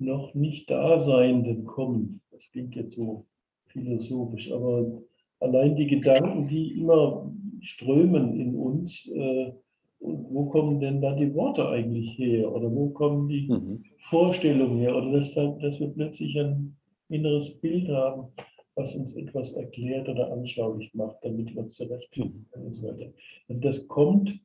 noch 0.04 0.35
nicht 0.35 0.71
Daseinenden 0.71 1.64
kommen. 1.64 2.21
Das 2.30 2.42
klingt 2.52 2.75
jetzt 2.75 2.94
so 2.94 3.26
philosophisch, 3.66 4.52
aber 4.52 5.02
allein 5.40 5.76
die 5.76 5.87
Gedanken, 5.87 6.49
die 6.49 6.80
immer 6.80 7.30
strömen 7.61 8.38
in 8.38 8.54
uns, 8.54 9.06
äh, 9.09 9.52
wo 10.00 10.47
kommen 10.47 10.80
denn 10.80 11.00
da 11.00 11.14
die 11.14 11.32
Worte 11.35 11.68
eigentlich 11.68 12.18
her? 12.18 12.52
Oder 12.52 12.75
wo 12.75 12.90
kommen 12.90 13.28
die 13.28 13.49
mhm. 13.49 13.85
Vorstellungen 14.11 14.78
her? 14.78 14.97
Oder 14.97 15.12
dass, 15.12 15.32
da, 15.32 15.47
dass 15.61 15.78
wir 15.78 15.88
plötzlich 15.88 16.38
ein 16.38 16.76
inneres 17.09 17.54
Bild 17.61 17.88
haben, 17.88 18.32
was 18.75 18.94
uns 18.94 19.14
etwas 19.14 19.52
erklärt 19.52 20.09
oder 20.09 20.32
anschaulich 20.32 20.92
macht, 20.94 21.18
damit 21.23 21.54
wir 21.54 21.62
uns 21.62 21.75
zurechtfinden 21.75 22.49
können 22.50 22.66
und 22.66 22.75
so 22.75 22.88
weiter. 22.88 23.12
Also 23.49 23.62
das 23.62 23.87
kommt 23.87 24.40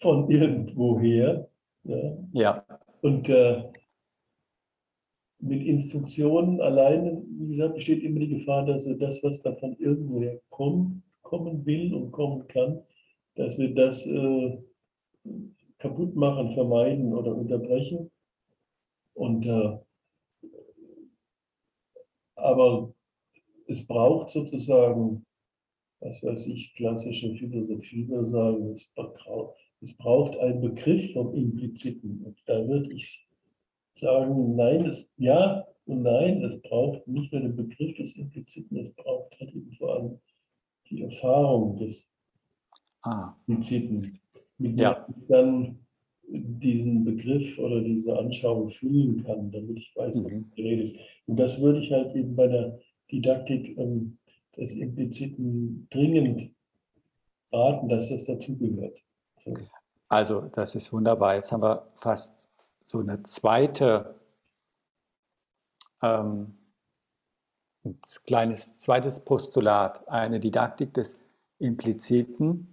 von 0.00 0.28
irgendwoher. 0.30 1.48
Ja. 1.84 2.16
ja. 2.32 2.66
Und 3.02 3.28
äh, 3.28 3.64
mit 5.40 5.62
Instruktionen 5.64 6.60
alleine, 6.60 7.22
wie 7.26 7.48
gesagt, 7.48 7.74
besteht 7.74 8.02
immer 8.04 8.20
die 8.20 8.28
Gefahr, 8.28 8.64
dass 8.64 8.86
wir 8.86 8.96
das, 8.96 9.22
was 9.24 9.42
davon 9.42 9.76
irgendwoher 9.78 10.40
kommt, 10.50 11.02
kommen 11.22 11.66
will 11.66 11.92
und 11.94 12.12
kommen 12.12 12.46
kann, 12.46 12.80
dass 13.34 13.58
wir 13.58 13.74
das 13.74 14.06
äh, 14.06 14.56
kaputt 15.78 16.14
machen, 16.14 16.54
vermeiden 16.54 17.12
oder 17.12 17.34
unterbrechen. 17.34 18.08
Und, 19.14 19.46
äh, 19.46 19.78
aber 22.36 22.94
es 23.66 23.84
braucht 23.84 24.30
sozusagen, 24.30 25.26
was 25.98 26.22
weiß 26.22 26.46
ich, 26.46 26.72
klassische 26.74 27.34
Philosophie 27.34 28.08
würde 28.08 28.28
sagen, 28.28 28.74
es 28.74 28.88
braucht, 28.94 29.58
es 29.82 29.92
braucht 29.94 30.38
einen 30.38 30.60
Begriff 30.60 31.12
vom 31.12 31.34
Impliziten. 31.34 32.22
Und 32.24 32.38
da 32.46 32.66
würde 32.66 32.92
ich 32.92 33.26
sagen, 33.96 34.56
nein, 34.56 34.86
es, 34.86 35.08
ja 35.16 35.66
und 35.86 36.02
nein, 36.02 36.42
es 36.44 36.60
braucht 36.62 37.06
nicht 37.08 37.32
nur 37.32 37.42
den 37.42 37.56
Begriff 37.56 37.96
des 37.96 38.14
Impliziten, 38.16 38.76
es 38.76 38.94
braucht 38.94 39.38
halt 39.40 39.52
eben 39.54 39.72
vor 39.72 39.94
allem 39.94 40.18
die 40.88 41.02
Erfahrung 41.02 41.76
des 41.76 42.08
ah. 43.02 43.34
Impliziten, 43.46 44.20
mit 44.58 44.78
ja. 44.78 45.06
ich 45.08 45.26
dann 45.28 45.78
diesen 46.28 47.04
Begriff 47.04 47.58
oder 47.58 47.80
diese 47.82 48.16
Anschauung 48.16 48.70
fühlen 48.70 49.24
kann, 49.24 49.50
damit 49.50 49.78
ich 49.78 49.92
weiß, 49.96 50.16
mhm. 50.16 50.24
was 50.24 50.54
die 50.56 50.62
Rede 50.62 50.82
ist. 50.84 50.96
Und 51.26 51.36
das 51.36 51.60
würde 51.60 51.80
ich 51.80 51.90
halt 51.90 52.14
eben 52.14 52.36
bei 52.36 52.46
der 52.46 52.78
Didaktik 53.10 53.76
ähm, 53.76 54.18
des 54.56 54.72
Impliziten 54.72 55.88
dringend 55.90 56.50
raten, 57.52 57.88
dass 57.88 58.08
das 58.08 58.24
dazugehört. 58.24 59.01
So. 59.44 59.54
Also, 60.08 60.40
das 60.42 60.74
ist 60.74 60.92
wunderbar. 60.92 61.36
Jetzt 61.36 61.52
haben 61.52 61.62
wir 61.62 61.86
fast 61.96 62.34
so 62.84 63.00
eine 63.00 63.22
zweite, 63.22 64.14
ähm, 66.02 66.58
ein 67.84 67.98
kleines 68.26 68.76
zweites 68.78 69.20
Postulat, 69.20 70.06
eine 70.08 70.38
Didaktik 70.38 70.94
des 70.94 71.18
Impliziten 71.58 72.72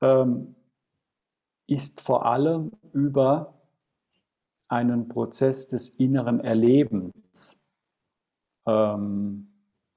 ähm, 0.00 0.54
ist 1.66 2.00
vor 2.00 2.24
allem 2.26 2.72
über 2.92 3.54
einen 4.68 5.08
Prozess 5.08 5.68
des 5.68 5.88
inneren 5.90 6.40
Erlebens 6.40 7.58
ähm, 8.66 9.48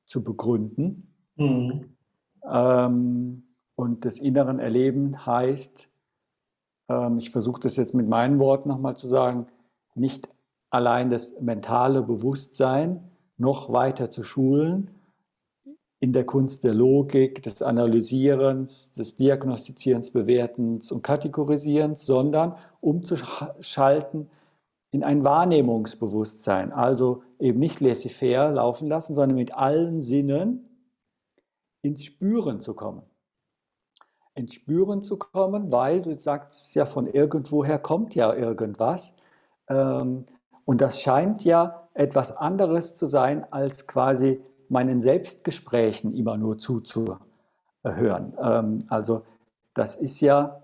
zu 0.06 0.24
begründen. 0.24 1.14
Mhm. 1.36 1.96
Ähm, 2.50 3.44
und 3.82 4.06
das 4.06 4.20
inneren 4.20 4.60
Erleben 4.60 5.26
heißt, 5.26 5.90
ähm, 6.90 7.18
ich 7.18 7.32
versuche 7.32 7.62
das 7.62 7.78
jetzt 7.78 7.96
mit 7.96 8.08
meinen 8.08 8.38
Worten 8.38 8.70
nochmal 8.70 8.96
zu 8.96 9.08
sagen, 9.08 9.48
nicht 9.96 10.30
allein 10.70 11.10
das 11.10 11.40
mentale 11.42 12.04
Bewusstsein 12.04 13.12
noch 13.38 13.74
weiter 13.74 14.12
zu 14.12 14.22
schulen 14.22 14.92
in 16.00 16.14
der 16.14 16.26
Kunst 16.26 16.64
der 16.64 16.74
Logik, 16.74 17.44
des 17.44 17.62
Analysierens, 17.62 18.92
des 18.94 19.18
Diagnostizierens, 19.18 20.12
Bewertens 20.12 20.92
und 20.92 21.04
Kategorisierens, 21.04 22.06
sondern 22.06 22.56
umzuschalten 22.82 24.30
in 24.92 25.04
ein 25.04 25.24
Wahrnehmungsbewusstsein. 25.24 26.72
Also 26.72 27.24
eben 27.40 27.60
nicht 27.60 27.80
laissez-faire 27.80 28.52
laufen 28.52 28.88
lassen, 28.88 29.16
sondern 29.16 29.36
mit 29.36 29.54
allen 29.56 30.02
Sinnen 30.02 30.70
ins 31.84 32.04
Spüren 32.04 32.62
zu 32.62 32.74
kommen 32.74 33.04
ins 34.42 34.54
Spüren 34.56 35.02
zu 35.02 35.18
kommen, 35.18 35.72
weil 35.72 36.02
du 36.02 36.16
sagst 36.16 36.76
ja, 36.76 36.86
von 36.86 37.08
irgendwoher 37.08 37.80
kommt 37.80 38.16
ja 38.16 38.34
irgendwas. 38.34 39.14
Ähm, 39.70 40.26
und 40.66 40.82
das 40.82 41.02
scheint 41.02 41.44
ja 41.44 41.88
etwas 41.94 42.36
anderes 42.36 42.96
zu 42.96 43.06
sein, 43.06 43.46
als 43.52 43.88
quasi 43.88 44.42
meinen 44.70 45.02
Selbstgesprächen 45.02 46.16
immer 46.16 46.38
nur 46.38 46.58
zuzuhören. 46.58 47.20
Ähm, 47.84 48.86
also 48.88 49.24
das 49.74 49.96
ist 49.96 50.20
ja, 50.22 50.62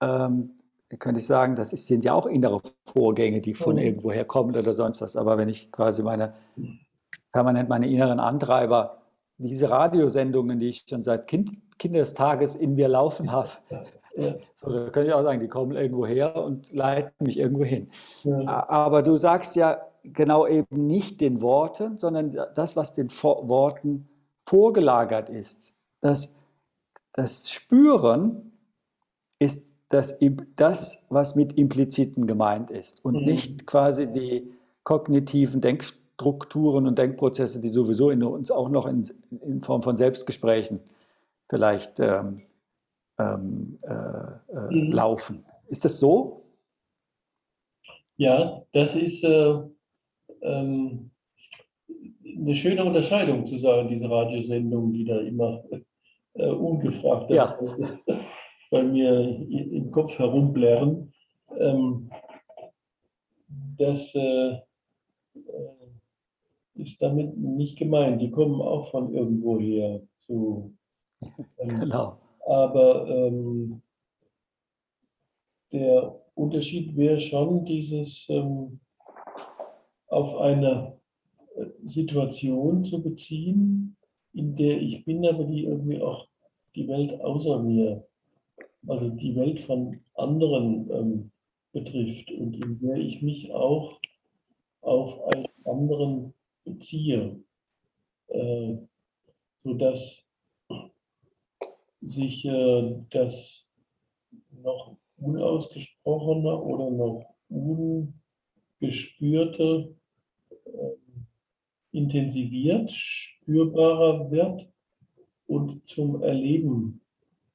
ähm, 0.00 0.50
könnte 0.98 1.20
ich 1.20 1.26
sagen, 1.26 1.56
das 1.56 1.70
sind 1.70 2.04
ja 2.04 2.14
auch 2.14 2.26
innere 2.26 2.60
Vorgänge, 2.86 3.40
die 3.40 3.54
von 3.54 3.76
mhm. 3.76 3.82
irgendwoher 3.82 4.24
kommen 4.24 4.54
oder 4.54 4.72
sonst 4.72 5.00
was. 5.00 5.16
Aber 5.16 5.38
wenn 5.38 5.48
ich 5.48 5.72
quasi 5.72 6.02
meine 6.02 6.34
permanent 7.32 7.68
meine 7.68 7.88
inneren 7.88 8.20
Antreiber, 8.20 8.98
diese 9.38 9.70
Radiosendungen, 9.70 10.58
die 10.58 10.68
ich 10.68 10.84
schon 10.88 11.02
seit 11.02 11.26
kind, 11.26 11.50
Kindestages 11.78 12.54
in 12.54 12.74
mir 12.74 12.88
laufen 12.88 13.32
habe. 13.32 13.50
Ja. 14.16 14.36
So, 14.54 14.70
da 14.70 14.90
könnte 14.90 15.08
ich 15.08 15.12
auch 15.12 15.24
sagen, 15.24 15.40
die 15.40 15.48
kommen 15.48 15.72
irgendwo 15.72 16.06
her 16.06 16.36
und 16.36 16.72
leiten 16.72 17.12
mich 17.18 17.38
irgendwo 17.38 17.64
hin. 17.64 17.90
Ja. 18.22 18.68
Aber 18.68 19.02
du 19.02 19.16
sagst 19.16 19.56
ja 19.56 19.80
genau 20.04 20.46
eben 20.46 20.86
nicht 20.86 21.20
den 21.20 21.40
Worten, 21.40 21.96
sondern 21.96 22.38
das, 22.54 22.76
was 22.76 22.92
den 22.92 23.10
Worten 23.10 24.08
vorgelagert 24.46 25.30
ist. 25.30 25.74
Das, 26.00 26.34
das 27.12 27.50
Spüren 27.50 28.52
ist 29.38 29.66
das, 29.88 30.18
das, 30.56 31.04
was 31.08 31.34
mit 31.34 31.54
Impliziten 31.54 32.26
gemeint 32.26 32.70
ist 32.70 33.04
und 33.04 33.16
mhm. 33.16 33.24
nicht 33.24 33.66
quasi 33.66 34.06
die 34.06 34.52
kognitiven 34.84 35.60
Denkstrukturen 35.60 36.03
und 36.86 36.98
Denkprozesse, 36.98 37.60
die 37.60 37.68
sowieso 37.68 38.10
in 38.10 38.22
uns 38.22 38.50
auch 38.50 38.68
noch 38.68 38.86
in, 38.86 39.04
in 39.42 39.62
Form 39.62 39.82
von 39.82 39.96
Selbstgesprächen 39.96 40.80
vielleicht 41.48 42.00
ähm, 42.00 42.42
ähm, 43.18 43.78
äh, 43.82 43.92
äh, 43.92 44.70
mhm. 44.70 44.92
laufen. 44.92 45.44
Ist 45.68 45.84
das 45.84 45.98
so? 45.98 46.42
Ja, 48.16 48.62
das 48.72 48.94
ist 48.94 49.24
äh, 49.24 49.58
ähm, 50.42 51.10
eine 52.36 52.54
schöne 52.54 52.84
Unterscheidung 52.84 53.46
zu 53.46 53.58
sagen, 53.58 53.88
diese 53.88 54.10
Radiosendungen, 54.10 54.92
die 54.92 55.04
da 55.04 55.18
immer 55.20 55.64
äh, 56.34 56.46
ungefragt 56.46 57.30
ja. 57.30 57.58
bei 58.70 58.82
mir 58.82 59.20
im 59.50 59.90
Kopf 59.90 60.18
herumblären. 60.18 61.12
Ähm, 61.58 62.10
das 63.78 64.14
äh, 64.14 64.58
ist 66.74 67.00
damit 67.00 67.36
nicht 67.36 67.78
gemeint. 67.78 68.20
Die 68.20 68.30
kommen 68.30 68.60
auch 68.60 68.90
von 68.90 69.12
irgendwoher 69.14 70.02
zu 70.18 70.74
ähm, 71.58 71.80
genau. 71.80 72.18
Aber 72.46 73.08
ähm, 73.08 73.82
der 75.72 76.20
Unterschied 76.34 76.96
wäre 76.96 77.18
schon 77.18 77.64
dieses 77.64 78.26
ähm, 78.28 78.80
auf 80.08 80.36
eine 80.38 80.98
äh, 81.56 81.66
Situation 81.84 82.84
zu 82.84 83.02
beziehen, 83.02 83.96
in 84.32 84.56
der 84.56 84.80
ich 84.80 85.04
bin, 85.04 85.24
aber 85.26 85.44
die 85.44 85.64
irgendwie 85.64 86.00
auch 86.02 86.26
die 86.74 86.88
Welt 86.88 87.20
außer 87.20 87.62
mir, 87.62 88.06
also 88.86 89.08
die 89.08 89.34
Welt 89.36 89.60
von 89.60 90.00
anderen 90.14 90.90
ähm, 90.90 91.30
betrifft 91.72 92.30
und 92.32 92.54
in 92.62 92.80
der 92.80 92.96
ich 92.96 93.22
mich 93.22 93.52
auch 93.52 93.98
auf 94.82 95.34
einen 95.34 95.46
anderen 95.64 96.34
beziehe, 96.64 97.40
äh, 98.28 98.76
sodass 99.62 100.24
sich 102.00 102.44
äh, 102.44 102.94
das 103.10 103.68
noch 104.50 104.96
unausgesprochene 105.16 106.60
oder 106.60 106.90
noch 106.90 107.24
ungespürte 108.80 109.94
äh, 110.64 110.94
intensiviert, 111.92 112.90
spürbarer 112.90 114.30
wird 114.30 114.68
und 115.46 115.88
zum 115.88 116.22
Erleben 116.22 117.00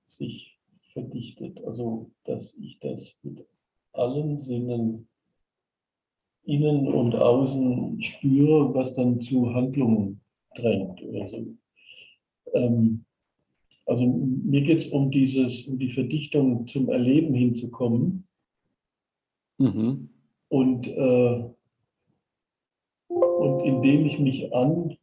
sich 0.07 0.57
verdichtet. 0.93 1.63
Also, 1.65 2.09
dass 2.23 2.55
ich 2.55 2.79
das 2.79 3.19
mit 3.23 3.45
allen 3.91 4.39
Sinnen 4.39 5.08
innen 6.43 6.87
und 6.87 7.15
außen 7.15 8.01
spüre, 8.01 8.73
was 8.73 8.95
dann 8.95 9.21
zu 9.21 9.53
Handlungen 9.53 10.21
drängt 10.55 11.01
oder 11.03 11.27
so. 11.27 11.45
Ähm, 12.53 13.05
also 13.85 14.05
mir 14.05 14.61
geht 14.61 14.83
es 14.83 14.91
um 14.91 15.11
dieses, 15.11 15.65
um 15.67 15.79
die 15.79 15.91
Verdichtung 15.91 16.67
zum 16.67 16.89
Erleben 16.89 17.33
hinzukommen. 17.33 18.27
Mhm. 19.57 20.09
Und, 20.49 20.87
äh, 20.87 21.43
und 23.07 23.65
indem 23.65 24.05
ich 24.05 24.19
mich 24.19 24.53
an 24.53 24.95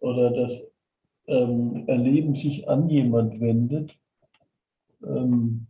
oder 0.00 0.30
das 0.30 0.64
ähm, 1.26 1.84
Erleben 1.86 2.34
sich 2.36 2.68
an 2.68 2.88
jemand 2.88 3.40
wendet, 3.40 3.96
ähm, 5.02 5.66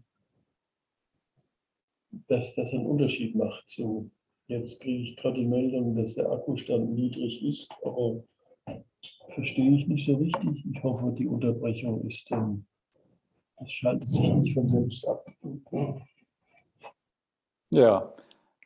dass 2.29 2.55
das 2.55 2.73
einen 2.73 2.87
Unterschied 2.87 3.35
macht. 3.35 3.65
So, 3.69 4.11
jetzt 4.47 4.81
kriege 4.81 5.03
ich 5.03 5.17
gerade 5.17 5.41
die 5.41 5.47
Meldung, 5.47 5.97
dass 5.97 6.15
der 6.15 6.31
Akkustand 6.31 6.95
niedrig 6.95 7.43
ist, 7.45 7.69
aber 7.85 8.23
verstehe 9.31 9.77
ich 9.77 9.87
nicht 9.87 10.07
so 10.07 10.17
richtig. 10.17 10.65
Ich 10.73 10.83
hoffe, 10.83 11.15
die 11.19 11.27
Unterbrechung 11.27 12.07
ist, 12.09 12.31
ähm, 12.31 12.67
das 13.59 13.71
schaltet 13.71 14.11
sich 14.11 14.21
nicht 14.21 14.55
von 14.55 14.69
selbst 14.69 15.07
ab. 15.07 15.27
Ja, 17.71 18.13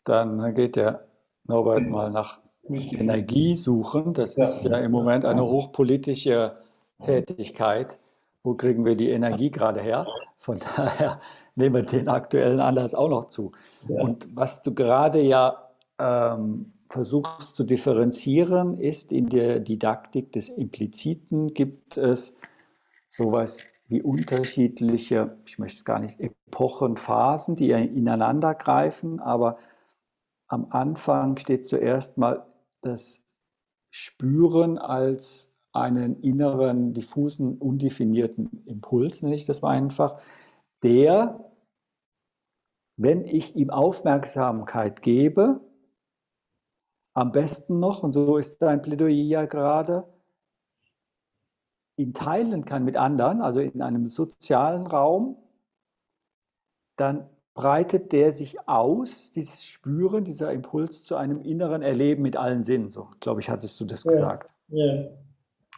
dann 0.05 0.55
geht 0.55 0.77
der 0.77 1.07
Norbert 1.45 1.87
mal 1.87 2.11
nach 2.11 2.41
Energie 2.69 3.55
suchen. 3.55 4.14
Das 4.14 4.37
ist 4.37 4.64
ja 4.64 4.79
im 4.79 4.91
Moment 4.91 5.25
eine 5.25 5.45
hochpolitische 5.45 6.57
Tätigkeit. 7.03 7.99
Wo 8.43 8.55
kriegen 8.55 8.85
wir 8.85 8.97
die 8.97 9.11
Energie 9.11 9.51
gerade 9.51 9.81
her? 9.81 10.07
Von 10.38 10.59
daher 10.77 11.21
nehmen 11.55 11.77
wir 11.77 11.83
den 11.83 12.09
aktuellen 12.09 12.61
Anlass 12.61 12.95
auch 12.95 13.09
noch 13.09 13.27
zu. 13.27 13.53
Und 13.88 14.29
was 14.35 14.62
du 14.62 14.75
gerade 14.75 15.21
ja 15.21 15.67
ähm, 15.98 16.72
versuchst 16.90 17.54
zu 17.54 17.64
differenzieren, 17.64 18.76
ist 18.76 19.12
in 19.12 19.28
der 19.28 19.61
Didaktik 19.61 20.32
des 20.32 20.48
Impliziten 20.48 21.48
gibt 21.52 21.98
es 21.98 22.37
sowas 23.08 23.62
wie 23.88 24.02
unterschiedliche, 24.02 25.38
ich 25.46 25.58
möchte 25.58 25.84
gar 25.84 25.98
nicht 25.98 26.20
Epochen, 26.20 26.96
Phasen, 26.96 27.56
die 27.56 27.70
ineinander 27.70 28.54
greifen, 28.54 29.20
aber 29.20 29.58
am 30.46 30.66
Anfang 30.70 31.38
steht 31.38 31.66
zuerst 31.66 32.18
mal 32.18 32.46
das 32.80 33.20
Spüren 33.90 34.78
als 34.78 35.52
einen 35.72 36.20
inneren, 36.20 36.92
diffusen, 36.92 37.58
undefinierten 37.58 38.64
Impuls, 38.66 39.22
nenne 39.22 39.34
ich 39.34 39.44
das 39.44 39.62
mal 39.62 39.70
einfach, 39.70 40.20
der, 40.82 41.52
wenn 42.96 43.24
ich 43.24 43.56
ihm 43.56 43.70
Aufmerksamkeit 43.70 45.02
gebe, 45.02 45.61
am 47.14 47.33
besten 47.33 47.81
noch, 47.81 48.03
und 48.03 48.12
so 48.12 48.37
ist 48.37 48.62
dein 48.62 48.83
Plädoyer 48.83 49.11
ja 49.11 49.47
gerade, 49.47 50.05
ihn 51.97 52.14
teilen 52.14 52.64
kann 52.64 52.85
mit 52.85 52.97
anderen, 52.97 53.42
also 53.42 53.61
in 53.61 53.83
einem 53.83 54.09
sozialen 54.09 54.87
Raum, 54.87 55.37
dann 56.97 57.29
breitet 57.55 58.12
der 58.12 58.33
sich 58.33 58.68
aus, 58.68 59.33
dieses 59.33 59.64
Spüren, 59.64 60.25
dieser 60.25 60.53
Impuls 60.53 61.03
zu 61.03 61.16
einem 61.16 61.40
inneren 61.40 61.83
Erleben 61.83 62.23
mit 62.23 62.37
allen 62.37 62.62
Sinnen. 62.62 62.90
So, 62.90 63.09
glaube 63.18 63.40
ich, 63.40 63.51
hattest 63.51 63.81
du 63.81 63.85
das 63.85 64.05
ja. 64.05 64.11
gesagt. 64.11 64.55
Ja. 64.68 65.09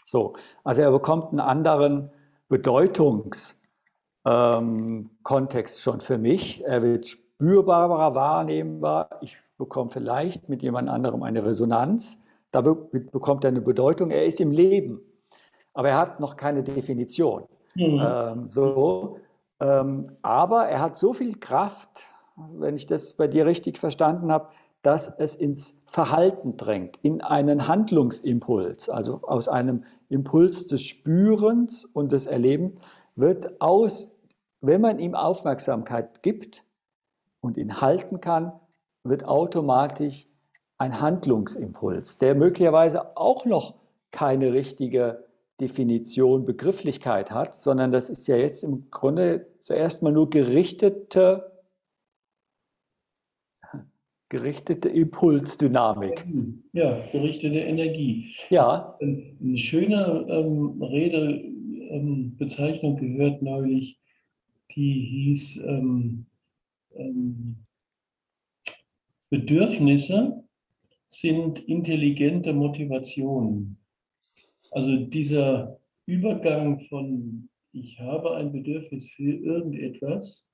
So, 0.05 0.35
also 0.63 0.83
er 0.83 0.91
bekommt 0.91 1.31
einen 1.31 1.41
anderen 1.41 2.11
Bedeutungskontext 2.49 3.57
ähm, 4.27 5.83
schon 5.83 6.01
für 6.01 6.19
mich. 6.19 6.63
Er 6.65 6.83
wird 6.83 7.07
spürbarer, 7.07 8.15
wahrnehmbar. 8.15 9.09
Ich 9.23 9.39
bekomme 9.61 9.91
vielleicht 9.91 10.49
mit 10.49 10.63
jemand 10.63 10.89
anderem 10.89 11.23
eine 11.23 11.45
Resonanz. 11.45 12.19
Da 12.51 12.63
bekommt 12.63 13.45
er 13.45 13.49
eine 13.49 13.61
Bedeutung. 13.61 14.11
Er 14.11 14.27
ist 14.27 14.41
im 14.41 14.51
Leben, 14.51 15.01
aber 15.73 15.91
er 15.91 15.99
hat 15.99 16.19
noch 16.19 16.37
keine 16.37 16.65
Definition. 16.65 17.45
Mhm. 17.77 18.03
Ähm, 18.05 18.49
so, 18.49 19.19
ähm, 19.61 20.17
aber 20.23 20.67
er 20.67 20.81
hat 20.81 20.97
so 20.97 21.13
viel 21.13 21.39
Kraft, 21.39 22.07
wenn 22.37 22.75
ich 22.75 22.87
das 22.87 23.15
bei 23.15 23.29
dir 23.29 23.47
richtig 23.47 23.79
verstanden 23.79 24.33
habe, 24.33 24.49
dass 24.83 25.13
es 25.19 25.35
ins 25.35 25.81
Verhalten 25.87 26.57
drängt, 26.57 26.97
in 27.03 27.21
einen 27.21 27.69
Handlungsimpuls, 27.69 28.89
also 28.89 29.21
aus 29.23 29.47
einem 29.47 29.85
Impuls 30.09 30.67
des 30.67 30.83
Spürens 30.83 31.85
und 31.85 32.13
des 32.13 32.27
Erlebens, 32.27 32.81
wird 33.15 33.61
aus, 33.61 34.17
wenn 34.63 34.81
man 34.81 34.99
ihm 34.99 35.15
Aufmerksamkeit 35.15 36.23
gibt 36.23 36.65
und 37.43 37.59
ihn 37.59 37.81
halten 37.83 38.21
kann, 38.21 38.53
wird 39.05 39.25
automatisch 39.25 40.27
ein 40.79 41.01
Handlungsimpuls, 41.01 42.19
der 42.19 42.35
möglicherweise 42.35 43.17
auch 43.17 43.45
noch 43.45 43.75
keine 44.11 44.53
richtige 44.53 45.25
Definition, 45.61 46.45
Begrifflichkeit 46.47 47.31
hat, 47.31 47.55
sondern 47.55 47.93
das 47.93 48.09
ist 48.09 48.27
ja 48.29 48.37
jetzt 48.37 48.65
im 48.65 48.91
Grunde 48.91 49.47
zuerst 49.59 50.01
mal 50.03 50.11
nur 50.11 50.31
gerichtete, 50.31 51.53
gerichtete 54.31 54.89
Impulsdynamik. 54.89 56.25
Ja, 56.73 56.99
gerichtete 57.13 57.59
Energie. 57.59 58.35
Ja. 58.49 58.97
Eine 59.01 59.59
schöne 59.59 60.27
ähm, 60.31 60.83
Redebezeichnung 60.83 62.99
ähm, 62.99 63.17
gehört 63.17 63.43
neulich, 63.43 63.99
die 64.75 64.93
hieß 64.93 65.59
ähm, 65.59 66.25
ähm, 66.95 67.67
Bedürfnisse 69.31 70.45
sind 71.09 71.59
intelligente 71.69 72.53
Motivationen. 72.53 73.79
Also 74.73 74.97
dieser 74.97 75.79
Übergang 76.07 76.81
von 76.89 77.49
ich 77.73 78.01
habe 78.01 78.37
ein 78.37 78.53
Bedürfnis 78.53 79.09
für 79.11 79.33
irgendetwas, 79.33 80.51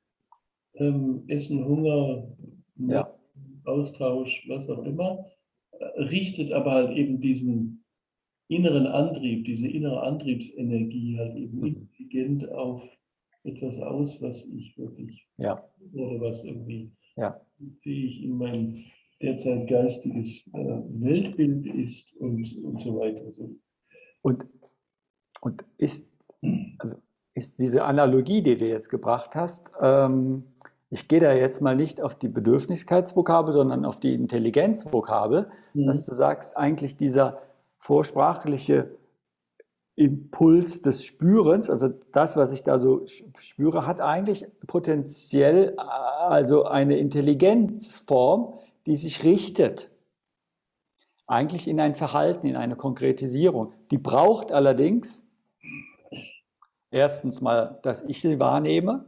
ähm, 0.75 1.25
Essen, 1.29 1.65
Hunger, 1.65 2.29
ja. 2.77 3.15
Austausch, 3.65 4.47
was 4.49 4.69
auch 4.69 4.85
immer, 4.85 5.27
äh, 5.73 5.85
richtet 6.03 6.53
aber 6.53 6.73
halt 6.73 6.97
eben 6.97 7.21
diesen 7.21 7.85
inneren 8.49 8.87
Antrieb, 8.87 9.45
diese 9.47 9.67
innere 9.67 10.03
Antriebsenergie 10.03 11.17
halt 11.19 11.37
eben 11.37 11.59
mhm. 11.59 11.67
intelligent 11.67 12.49
auf 12.51 12.83
etwas 13.45 13.79
aus, 13.79 14.21
was 14.21 14.45
ich 14.45 14.77
wirklich 14.77 15.27
ja. 15.39 15.65
oder 15.95 16.21
was 16.21 16.45
irgendwie 16.45 16.91
ja. 17.17 17.41
Fähig 17.83 18.23
in 18.23 18.39
mein 18.39 18.85
derzeit 19.23 19.69
geistiges 19.69 20.47
äh, 20.53 20.59
Weltbild 20.59 21.67
ist 21.67 22.15
und, 22.17 22.45
und 22.63 22.83
so 22.83 22.99
weiter. 22.99 23.23
Und, 24.23 24.47
und 25.41 25.65
ist, 25.79 26.13
also 26.79 26.97
ist 27.35 27.59
diese 27.61 27.85
Analogie, 27.85 28.43
die 28.43 28.57
du 28.57 28.67
jetzt 28.67 28.89
gebracht 28.89 29.35
hast, 29.35 29.73
ähm, 29.81 30.45
ich 30.91 31.09
gehe 31.09 31.21
da 31.21 31.33
jetzt 31.33 31.61
mal 31.61 31.75
nicht 31.75 32.01
auf 32.01 32.15
die 32.15 32.29
Bedürfniskeitsvokabel, 32.29 33.53
sondern 33.53 33.85
auf 33.85 33.99
die 33.99 34.15
Intelligenzvokabel, 34.15 35.49
mhm. 35.75 35.87
dass 35.87 36.07
du 36.07 36.15
sagst, 36.15 36.57
eigentlich 36.57 36.97
dieser 36.97 37.43
vorsprachliche 37.79 38.97
Impuls 39.97 40.83
des 40.83 41.05
Spürens, 41.05 41.71
also 41.71 41.89
das, 42.13 42.37
was 42.37 42.53
ich 42.53 42.63
da 42.63 42.79
so 42.79 43.07
spüre, 43.39 43.87
hat 43.87 44.01
eigentlich 44.01 44.47
potenziell 44.67 45.75
äh, 45.77 45.81
also 45.81 46.65
eine 46.65 46.99
Intelligenzform, 46.99 48.59
die 48.87 48.97
sich 48.97 49.25
richtet 49.25 49.91
eigentlich 51.27 51.67
in 51.67 51.81
ein 51.81 51.95
Verhalten, 51.95 52.47
in 52.47 52.57
eine 52.57 52.77
Konkretisierung. 52.77 53.73
Die 53.91 53.99
braucht 53.99 54.53
allerdings 54.53 55.25
erstens 56.91 57.41
mal, 57.41 57.79
dass 57.83 58.03
ich 58.05 58.21
sie 58.21 58.39
wahrnehme. 58.39 59.07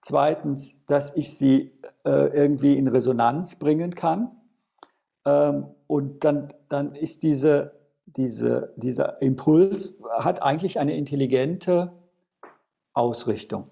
Zweitens, 0.00 0.74
dass 0.86 1.14
ich 1.14 1.36
sie 1.36 1.72
äh, 2.04 2.10
irgendwie 2.10 2.76
in 2.76 2.88
Resonanz 2.88 3.56
bringen 3.56 3.94
kann. 3.94 4.32
Ähm, 5.24 5.66
und 5.86 6.24
dann, 6.24 6.52
dann 6.68 6.94
ist 6.94 7.22
diese, 7.22 7.72
diese, 8.16 8.72
dieser 8.76 9.20
Impuls, 9.22 9.98
hat 10.18 10.42
eigentlich 10.42 10.78
eine 10.78 10.96
intelligente 10.96 11.92
Ausrichtung. 12.92 13.70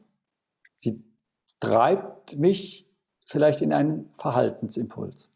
Sie 0.79 1.03
treibt 1.61 2.37
mich 2.37 2.89
vielleicht 3.27 3.63
in 3.63 3.73
einen 3.73 4.11
Verhaltensimpuls. 4.19 5.33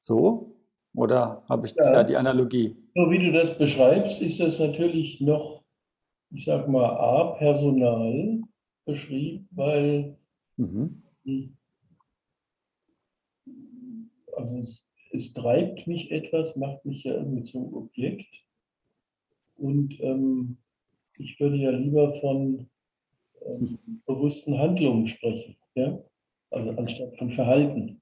So? 0.00 0.56
Oder 0.94 1.42
habe 1.48 1.66
ich 1.66 1.74
ja. 1.74 1.90
da 1.90 2.04
die 2.04 2.16
Analogie? 2.16 2.76
So 2.94 3.10
wie 3.10 3.18
du 3.18 3.32
das 3.32 3.56
beschreibst, 3.56 4.20
ist 4.20 4.40
das 4.40 4.58
natürlich 4.58 5.20
noch, 5.20 5.62
ich 6.30 6.44
sag 6.44 6.68
mal, 6.68 6.84
A, 6.84 7.36
Personal 7.38 8.42
beschrieben, 8.84 9.48
weil 9.52 10.18
mhm. 10.56 11.02
also 14.36 14.62
es, 15.12 15.32
treibt 15.32 15.86
mich 15.86 16.10
etwas, 16.10 16.56
macht 16.56 16.84
mich 16.84 17.04
ja 17.04 17.14
irgendwie 17.14 17.44
zum 17.44 17.74
Objekt. 17.74 18.26
Und 19.56 19.98
ähm, 20.00 20.58
ich 21.18 21.38
würde 21.38 21.56
ja 21.56 21.70
lieber 21.70 22.12
von 22.20 22.68
ähm, 23.44 23.78
bewussten 24.06 24.58
Handlungen 24.58 25.06
sprechen, 25.06 25.56
ja? 25.74 25.98
also 26.50 26.70
anstatt 26.70 27.16
von 27.18 27.30
Verhalten. 27.30 28.00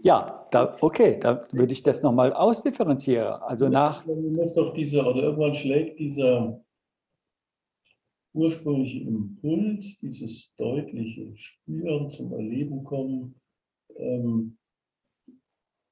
Ja, 0.00 0.46
da, 0.50 0.76
okay, 0.80 1.18
da 1.20 1.42
würde 1.52 1.72
ich 1.72 1.82
das 1.82 2.02
nochmal 2.02 2.32
ausdifferenzieren. 2.32 3.34
Also 3.42 3.68
nach. 3.68 4.06
Muss 4.06 4.54
doch 4.54 4.72
dieser, 4.74 5.06
oder 5.06 5.24
irgendwann 5.24 5.54
schlägt 5.54 5.98
dieser 5.98 6.64
ursprüngliche 8.32 9.00
Impuls, 9.00 9.98
dieses 10.00 10.54
deutliche 10.56 11.36
Spüren 11.36 12.10
zum 12.10 12.32
Erleben 12.32 12.82
kommen, 12.84 13.40
ähm, 13.96 14.58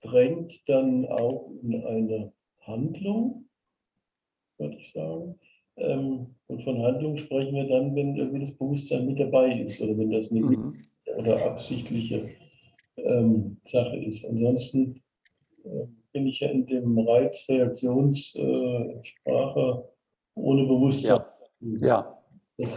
drängt 0.02 0.68
dann 0.68 1.06
auch 1.06 1.50
in 1.62 1.84
eine 1.84 2.32
Handlung, 2.60 3.46
würde 4.58 4.76
ich 4.76 4.92
sagen. 4.92 5.38
Ähm, 5.76 6.34
und 6.48 6.64
von 6.64 6.82
Handlung 6.82 7.16
sprechen 7.16 7.54
wir 7.54 7.68
dann, 7.68 7.94
wenn 7.94 8.16
irgendwie 8.16 8.46
das 8.46 8.56
Bewusstsein 8.56 9.06
mit 9.06 9.18
dabei 9.18 9.60
ist 9.60 9.80
oder 9.80 9.96
wenn 9.96 10.10
das 10.10 10.30
eine 10.30 10.40
mhm. 10.40 10.84
oder 11.16 11.46
absichtliche 11.46 12.28
ähm, 12.96 13.56
Sache 13.64 13.96
ist. 13.96 14.26
Ansonsten 14.26 15.02
äh, 15.64 15.86
bin 16.12 16.26
ich 16.26 16.40
ja 16.40 16.50
in 16.50 16.66
dem 16.66 16.98
Reizreaktionssprache 16.98 19.20
äh, 19.24 19.82
ohne 20.34 20.64
Bewusstsein. 20.64 21.20
Ja. 21.60 22.18
ja. 22.58 22.68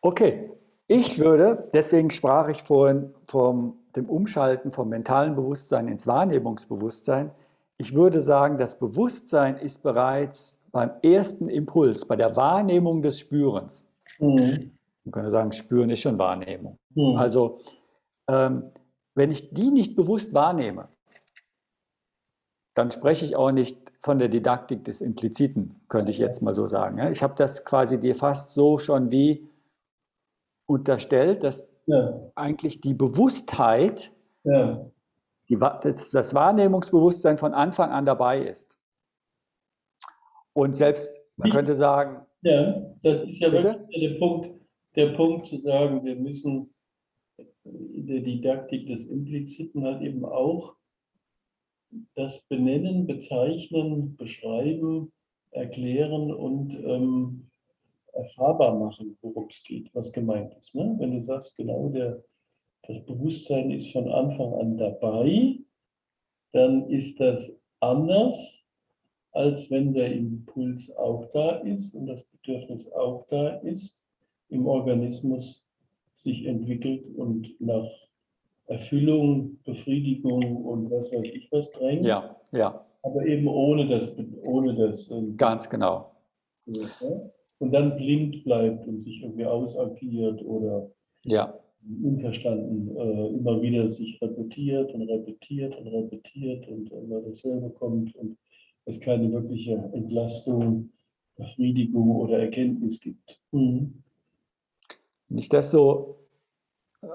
Okay. 0.00 0.50
Ich 0.88 1.18
würde, 1.18 1.68
deswegen 1.74 2.10
sprach 2.10 2.48
ich 2.48 2.62
vorhin 2.62 3.12
vom 3.26 3.78
dem 3.96 4.08
Umschalten 4.08 4.72
vom 4.72 4.88
mentalen 4.88 5.34
Bewusstsein 5.34 5.88
ins 5.88 6.06
Wahrnehmungsbewusstsein. 6.06 7.30
Ich 7.78 7.94
würde 7.94 8.20
sagen, 8.20 8.58
das 8.58 8.78
Bewusstsein 8.78 9.56
ist 9.56 9.82
bereits 9.82 10.60
beim 10.70 10.90
ersten 11.02 11.48
Impuls, 11.48 12.04
bei 12.04 12.16
der 12.16 12.36
Wahrnehmung 12.36 13.02
des 13.02 13.18
Spürens. 13.18 13.84
Mhm. 14.18 14.72
Man 15.04 15.12
könnte 15.12 15.30
sagen, 15.30 15.52
Spüren 15.52 15.90
ist 15.90 16.00
schon 16.00 16.18
Wahrnehmung. 16.18 16.78
Mhm. 16.94 17.16
Also 17.16 17.58
ähm, 18.28 18.70
wenn 19.14 19.30
ich 19.30 19.52
die 19.52 19.70
nicht 19.70 19.96
bewusst 19.96 20.34
wahrnehme, 20.34 20.88
dann 22.74 22.90
spreche 22.90 23.24
ich 23.24 23.36
auch 23.36 23.52
nicht 23.52 23.92
von 24.02 24.18
der 24.18 24.28
Didaktik 24.28 24.84
des 24.84 25.00
Impliziten, 25.00 25.80
könnte 25.88 26.10
ich 26.10 26.18
jetzt 26.18 26.42
mal 26.42 26.54
so 26.54 26.66
sagen. 26.66 27.10
Ich 27.10 27.22
habe 27.22 27.34
das 27.36 27.64
quasi 27.64 27.98
dir 27.98 28.14
fast 28.14 28.50
so 28.50 28.76
schon 28.76 29.10
wie 29.10 29.48
unterstellt, 30.66 31.42
dass 31.42 31.72
ja. 31.86 32.30
eigentlich 32.34 32.80
die 32.80 32.94
Bewusstheit, 32.94 34.12
ja. 34.44 34.84
die, 35.48 35.58
das, 35.58 36.10
das 36.10 36.34
Wahrnehmungsbewusstsein 36.34 37.38
von 37.38 37.54
Anfang 37.54 37.90
an 37.90 38.04
dabei 38.04 38.40
ist. 38.40 38.78
Und 40.52 40.76
selbst, 40.76 41.10
man 41.36 41.50
könnte 41.50 41.74
sagen. 41.74 42.26
Ja, 42.42 42.82
das 43.02 43.22
ist 43.22 43.38
ja 43.40 43.50
bitte? 43.50 43.80
wirklich 43.80 44.10
der 44.10 44.18
Punkt, 44.18 44.60
der 44.94 45.08
Punkt 45.10 45.46
zu 45.46 45.58
sagen, 45.58 46.04
wir 46.04 46.16
müssen 46.16 46.74
in 47.64 48.06
der 48.06 48.20
Didaktik 48.20 48.86
des 48.86 49.06
Impliziten 49.06 49.84
halt 49.84 50.00
eben 50.02 50.24
auch 50.24 50.76
das 52.14 52.40
Benennen, 52.48 53.06
Bezeichnen, 53.06 54.16
Beschreiben, 54.16 55.12
Erklären 55.50 56.32
und 56.32 56.72
ähm, 56.84 57.50
erfahrbar 58.16 58.78
machen, 58.78 59.16
worum 59.22 59.48
es 59.50 59.62
geht, 59.64 59.94
was 59.94 60.12
gemeint 60.12 60.54
ist. 60.58 60.74
Ne? 60.74 60.96
Wenn 60.98 61.12
du 61.12 61.24
sagst, 61.24 61.56
genau, 61.56 61.88
der, 61.88 62.22
das 62.86 63.04
Bewusstsein 63.06 63.70
ist 63.70 63.92
von 63.92 64.08
Anfang 64.10 64.52
an 64.54 64.78
dabei, 64.78 65.58
dann 66.52 66.88
ist 66.88 67.18
das 67.20 67.52
anders, 67.80 68.64
als 69.32 69.70
wenn 69.70 69.92
der 69.92 70.12
Impuls 70.12 70.90
auch 70.96 71.30
da 71.32 71.56
ist 71.58 71.94
und 71.94 72.06
das 72.06 72.22
Bedürfnis 72.24 72.90
auch 72.92 73.26
da 73.28 73.56
ist, 73.58 74.04
im 74.48 74.66
Organismus 74.66 75.64
sich 76.14 76.46
entwickelt 76.46 77.04
und 77.16 77.60
nach 77.60 77.90
Erfüllung, 78.66 79.58
Befriedigung 79.64 80.64
und 80.64 80.90
was 80.90 81.10
weiß 81.12 81.24
ich 81.24 81.50
was 81.52 81.70
drängt. 81.72 82.04
Ja, 82.04 82.36
ja. 82.52 82.84
Aber 83.02 83.24
eben 83.24 83.46
ohne 83.46 83.86
das. 83.86 84.12
Ohne 84.42 84.74
das 84.74 85.10
ähm, 85.10 85.36
Ganz 85.36 85.68
genau. 85.68 86.10
Und 87.58 87.72
dann 87.72 87.96
blind 87.96 88.44
bleibt 88.44 88.86
und 88.86 89.02
sich 89.04 89.22
irgendwie 89.22 89.46
ausagiert 89.46 90.42
oder 90.44 90.90
ja. 91.24 91.58
unverstanden 92.02 92.94
äh, 92.96 93.28
immer 93.28 93.62
wieder 93.62 93.90
sich 93.90 94.20
repetiert 94.20 94.92
und 94.92 95.02
repetiert 95.02 95.76
und 95.78 95.86
repetiert 95.86 96.68
und 96.68 96.90
immer 96.92 97.20
dasselbe 97.22 97.70
kommt 97.70 98.14
und 98.16 98.36
es 98.84 99.00
keine 99.00 99.32
wirkliche 99.32 99.74
Entlastung, 99.94 100.90
Befriedigung 101.36 102.16
oder 102.16 102.38
Erkenntnis 102.38 103.00
gibt. 103.00 103.40
Mhm. 103.52 104.02
Wenn 105.28 105.38
ich 105.38 105.48
das 105.48 105.70
so, 105.70 106.16
äh, 107.02 107.08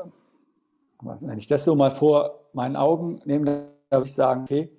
wenn 1.21 1.37
ich 1.37 1.47
das 1.47 1.65
so 1.65 1.75
mal 1.75 1.91
vor 1.91 2.49
meinen 2.53 2.75
Augen 2.75 3.19
nehme, 3.25 3.45
dann 3.45 3.65
darf 3.89 4.05
ich 4.05 4.13
sagen, 4.13 4.43
okay, 4.43 4.69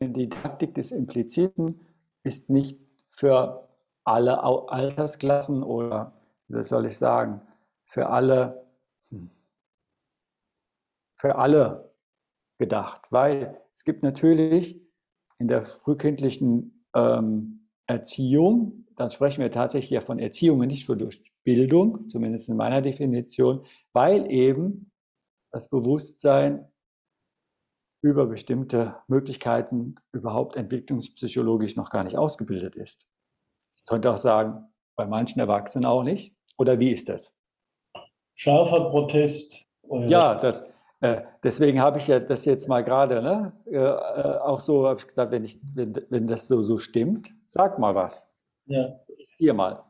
die 0.00 0.12
Didaktik 0.12 0.74
des 0.74 0.92
Impliziten 0.92 1.80
ist 2.22 2.50
nicht 2.50 2.78
für 3.10 3.68
alle 4.10 4.42
Altersklassen 4.42 5.62
oder, 5.62 6.12
wie 6.48 6.64
soll 6.64 6.86
ich 6.86 6.98
sagen, 6.98 7.40
für 7.84 8.08
alle, 8.08 8.66
hm, 9.08 9.30
für 11.16 11.36
alle 11.36 11.94
gedacht, 12.58 13.06
weil 13.10 13.60
es 13.72 13.84
gibt 13.84 14.02
natürlich 14.02 14.80
in 15.38 15.48
der 15.48 15.64
frühkindlichen 15.64 16.84
ähm, 16.94 17.68
Erziehung, 17.86 18.86
dann 18.96 19.10
sprechen 19.10 19.42
wir 19.42 19.50
tatsächlich 19.50 19.90
ja 19.90 20.00
von 20.00 20.18
Erziehung 20.18 20.60
und 20.60 20.66
nicht 20.66 20.88
nur 20.88 20.96
durch 20.96 21.22
Bildung, 21.44 22.08
zumindest 22.08 22.48
in 22.48 22.56
meiner 22.56 22.82
Definition, 22.82 23.64
weil 23.92 24.30
eben 24.30 24.90
das 25.52 25.68
Bewusstsein 25.68 26.68
über 28.02 28.26
bestimmte 28.26 28.96
Möglichkeiten 29.08 29.94
überhaupt 30.12 30.56
entwicklungspsychologisch 30.56 31.76
noch 31.76 31.90
gar 31.90 32.04
nicht 32.04 32.16
ausgebildet 32.16 32.76
ist. 32.76 33.09
Ich 33.80 33.86
könnte 33.86 34.10
auch 34.12 34.18
sagen, 34.18 34.64
bei 34.96 35.06
manchen 35.06 35.40
Erwachsenen 35.40 35.86
auch 35.86 36.02
nicht. 36.02 36.34
Oder 36.58 36.78
wie 36.78 36.90
ist 36.90 37.08
das? 37.08 37.34
Scharfer 38.34 38.90
Protest. 38.90 39.66
Ja, 40.06 40.34
das, 40.34 40.64
äh, 41.00 41.22
deswegen 41.42 41.80
habe 41.80 41.98
ich 41.98 42.06
ja 42.06 42.20
das 42.20 42.44
jetzt 42.44 42.68
mal 42.68 42.84
gerade, 42.84 43.22
ne, 43.22 43.52
äh, 43.66 43.76
äh 43.76 44.38
auch 44.38 44.60
so, 44.60 44.86
habe 44.86 45.00
ich 45.00 45.06
gesagt, 45.06 45.32
wenn, 45.32 45.44
ich, 45.44 45.58
wenn, 45.74 45.94
wenn 46.10 46.26
das 46.26 46.46
so, 46.46 46.62
so 46.62 46.78
stimmt, 46.78 47.34
sag 47.46 47.78
mal 47.78 47.94
was. 47.94 48.28
Ja. 48.66 49.00
Hier 49.36 49.54
mal 49.54 49.84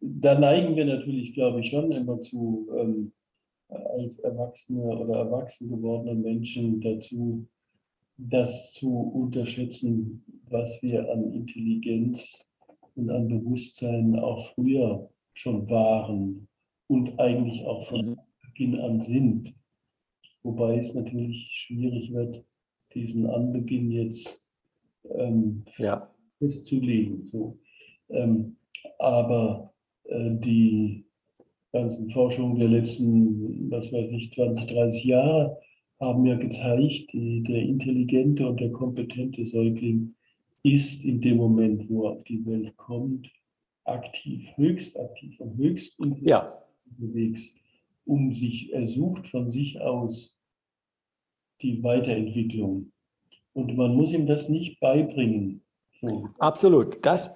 da 0.00 0.38
neigen 0.38 0.76
wir 0.76 0.84
natürlich, 0.84 1.34
glaube 1.34 1.60
ich, 1.60 1.70
schon 1.70 1.92
immer 1.92 2.20
zu, 2.20 2.68
ähm, 2.76 3.12
als 3.68 4.18
Erwachsene 4.18 4.82
oder 4.82 5.18
erwachsen 5.18 5.68
gewordene 5.68 6.14
Menschen 6.14 6.80
dazu, 6.80 7.46
das 8.16 8.72
zu 8.72 8.90
unterschätzen, 8.90 10.24
was 10.48 10.82
wir 10.82 11.10
an 11.10 11.32
Intelligenz 11.32 12.20
und 12.96 13.10
an 13.10 13.28
Bewusstsein 13.28 14.18
auch 14.18 14.52
früher 14.54 15.08
schon 15.34 15.68
waren 15.70 16.48
und 16.88 17.18
eigentlich 17.18 17.64
auch 17.64 17.88
von 17.88 18.10
mhm. 18.10 18.16
Beginn 18.42 18.80
an 18.80 19.00
sind. 19.02 19.54
Wobei 20.42 20.78
es 20.78 20.94
natürlich 20.94 21.48
schwierig 21.52 22.12
wird, 22.12 22.44
diesen 22.94 23.26
Anbeginn 23.26 23.90
jetzt 23.90 24.44
ähm, 25.14 25.64
ja. 25.78 26.10
festzulegen. 26.38 27.26
So. 27.26 27.58
Ähm, 28.08 28.56
aber 28.98 29.72
äh, 30.04 30.30
die 30.36 31.04
ganzen 31.72 32.10
Forschungen 32.10 32.58
der 32.58 32.68
letzten, 32.68 33.70
was 33.70 33.92
weiß 33.92 34.10
ich, 34.12 34.32
20, 34.34 34.66
30 34.66 35.04
Jahre 35.04 35.58
haben 36.00 36.24
ja 36.24 36.36
gezeigt, 36.36 37.12
die, 37.12 37.42
der 37.42 37.62
intelligente 37.62 38.48
und 38.48 38.58
der 38.58 38.72
kompetente 38.72 39.44
Säugling 39.44 40.14
ist 40.62 41.04
in 41.04 41.20
dem 41.20 41.36
Moment, 41.36 41.88
wo 41.88 42.06
er 42.06 42.12
auf 42.12 42.24
die 42.24 42.44
Welt 42.46 42.76
kommt, 42.76 43.30
aktiv, 43.84 44.46
höchst 44.56 44.98
aktiv 44.98 45.38
und 45.40 45.56
höchst 45.56 45.98
ja. 46.20 46.62
unterwegs, 46.86 47.40
um 48.04 48.34
sich, 48.34 48.72
er 48.72 48.86
sucht 48.86 49.28
von 49.28 49.50
sich 49.50 49.80
aus 49.80 50.36
die 51.62 51.82
Weiterentwicklung. 51.82 52.92
Und 53.52 53.76
man 53.76 53.96
muss 53.96 54.12
ihm 54.12 54.26
das 54.26 54.48
nicht 54.48 54.78
beibringen. 54.80 55.62
So. 56.00 56.28
Absolut. 56.38 57.04
Das 57.04 57.30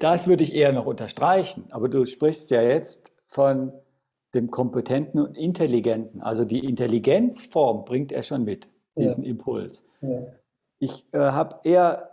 das 0.00 0.26
würde 0.26 0.44
ich 0.44 0.54
eher 0.54 0.72
noch 0.72 0.86
unterstreichen, 0.86 1.64
aber 1.70 1.88
du 1.88 2.04
sprichst 2.04 2.50
ja 2.50 2.62
jetzt 2.62 3.12
von 3.26 3.72
dem 4.34 4.50
Kompetenten 4.50 5.20
und 5.20 5.36
Intelligenten. 5.36 6.20
Also 6.20 6.44
die 6.44 6.64
Intelligenzform 6.64 7.84
bringt 7.84 8.12
er 8.12 8.22
schon 8.22 8.44
mit, 8.44 8.68
diesen 8.96 9.24
ja. 9.24 9.30
Impuls. 9.30 9.84
Ja. 10.00 10.26
Ich 10.78 11.06
äh, 11.12 11.18
habe 11.18 11.60
eher, 11.64 12.10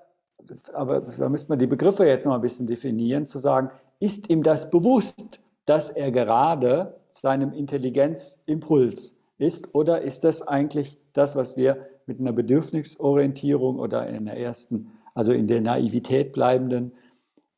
aber 0.74 1.02
da 1.02 1.30
müsste 1.30 1.50
man 1.50 1.60
die 1.60 1.68
Begriffe 1.68 2.06
jetzt 2.06 2.26
noch 2.26 2.36
ein 2.36 2.42
bisschen 2.42 2.68
definieren, 2.68 3.28
zu 3.28 3.40
sagen, 3.40 3.70
ist 4.00 4.30
ihm 4.30 4.44
das 4.44 4.70
bewusst, 4.70 5.40
dass 5.66 5.90
er 5.90 6.12
gerade 6.12 6.96
seinem 7.12 7.54
Intelligenzimpuls 7.54 9.16
ist 9.38 9.74
oder 9.74 10.02
ist 10.02 10.24
das 10.24 10.42
eigentlich 10.42 10.98
das, 11.14 11.36
was 11.36 11.58
wir 11.58 11.88
mit 12.06 12.20
einer 12.20 12.34
Bedürfnisorientierung 12.34 13.80
oder 13.80 14.08
in 14.08 14.26
der 14.26 14.38
ersten, 14.38 14.92
also 15.14 15.32
in 15.32 15.48
der 15.48 15.62
Naivität 15.62 16.34
bleibenden 16.34 16.92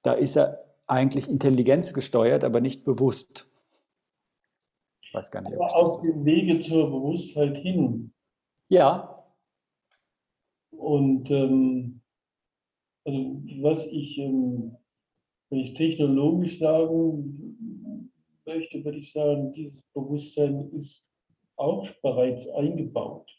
da 0.06 0.14
ist 0.14 0.36
er 0.36 0.64
eigentlich 0.86 1.28
intelligenzgesteuert, 1.28 2.44
aber 2.44 2.62
nicht 2.62 2.84
bewusst. 2.84 3.48
Ich 5.02 5.14
weiß 5.14 5.32
gar 5.32 5.42
nicht. 5.42 5.56
Aber 5.56 5.76
auf 5.76 6.02
dem 6.02 6.24
Wege 6.26 6.60
zur 6.60 6.92
Bewusstheit 6.92 7.58
hin. 7.58 8.14
Ja. 8.70 9.26
Und 10.70 11.32
ähm, 11.32 11.95
also 13.06 13.42
was 13.62 13.86
ich, 13.88 14.18
ähm, 14.18 14.76
wenn 15.50 15.60
ich 15.60 15.74
technologisch 15.74 16.60
sagen 16.60 18.10
möchte, 18.46 18.84
würde 18.84 18.98
ich 18.98 19.12
sagen, 19.14 19.54
dieses 19.54 19.82
Bewusstsein 19.94 20.70
ist 20.72 21.06
auch 21.56 21.88
bereits 22.02 22.48
eingebaut. 22.50 23.30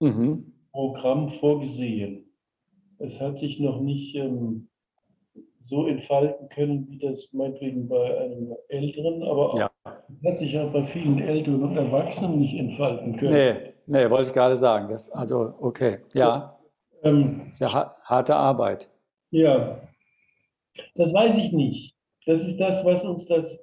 Mhm. 0.00 0.52
Programm 0.72 1.28
vorgesehen. 1.28 2.24
Es 2.98 3.20
hat 3.20 3.38
sich 3.38 3.60
noch 3.60 3.80
nicht 3.80 4.14
ähm, 4.16 4.68
so 5.66 5.86
entfalten 5.86 6.48
können, 6.48 6.88
wie 6.88 6.98
das 6.98 7.32
meinetwegen 7.32 7.88
bei 7.88 8.20
einem 8.20 8.54
Älteren, 8.68 9.22
aber 9.22 9.58
ja. 9.58 9.70
hat 10.24 10.38
sich 10.38 10.58
auch 10.58 10.72
bei 10.72 10.84
vielen 10.84 11.18
Älteren 11.18 11.62
und 11.62 11.76
Erwachsenen 11.76 12.40
nicht 12.40 12.58
entfalten 12.58 13.16
können. 13.16 13.32
Nee, 13.32 13.54
nee 13.86 14.10
wollte 14.10 14.28
ich 14.28 14.32
gerade 14.32 14.56
sagen. 14.56 14.88
Das, 14.88 15.10
also, 15.10 15.54
okay, 15.60 15.98
ja. 16.14 16.58
Ähm, 17.02 17.46
Sehr 17.50 17.72
harte 17.72 18.34
Arbeit. 18.36 18.88
Ja, 19.32 19.80
das 20.94 21.12
weiß 21.12 21.38
ich 21.38 21.52
nicht. 21.52 21.96
Das 22.26 22.46
ist 22.46 22.58
das, 22.58 22.84
was 22.84 23.02
uns 23.04 23.24
das 23.26 23.58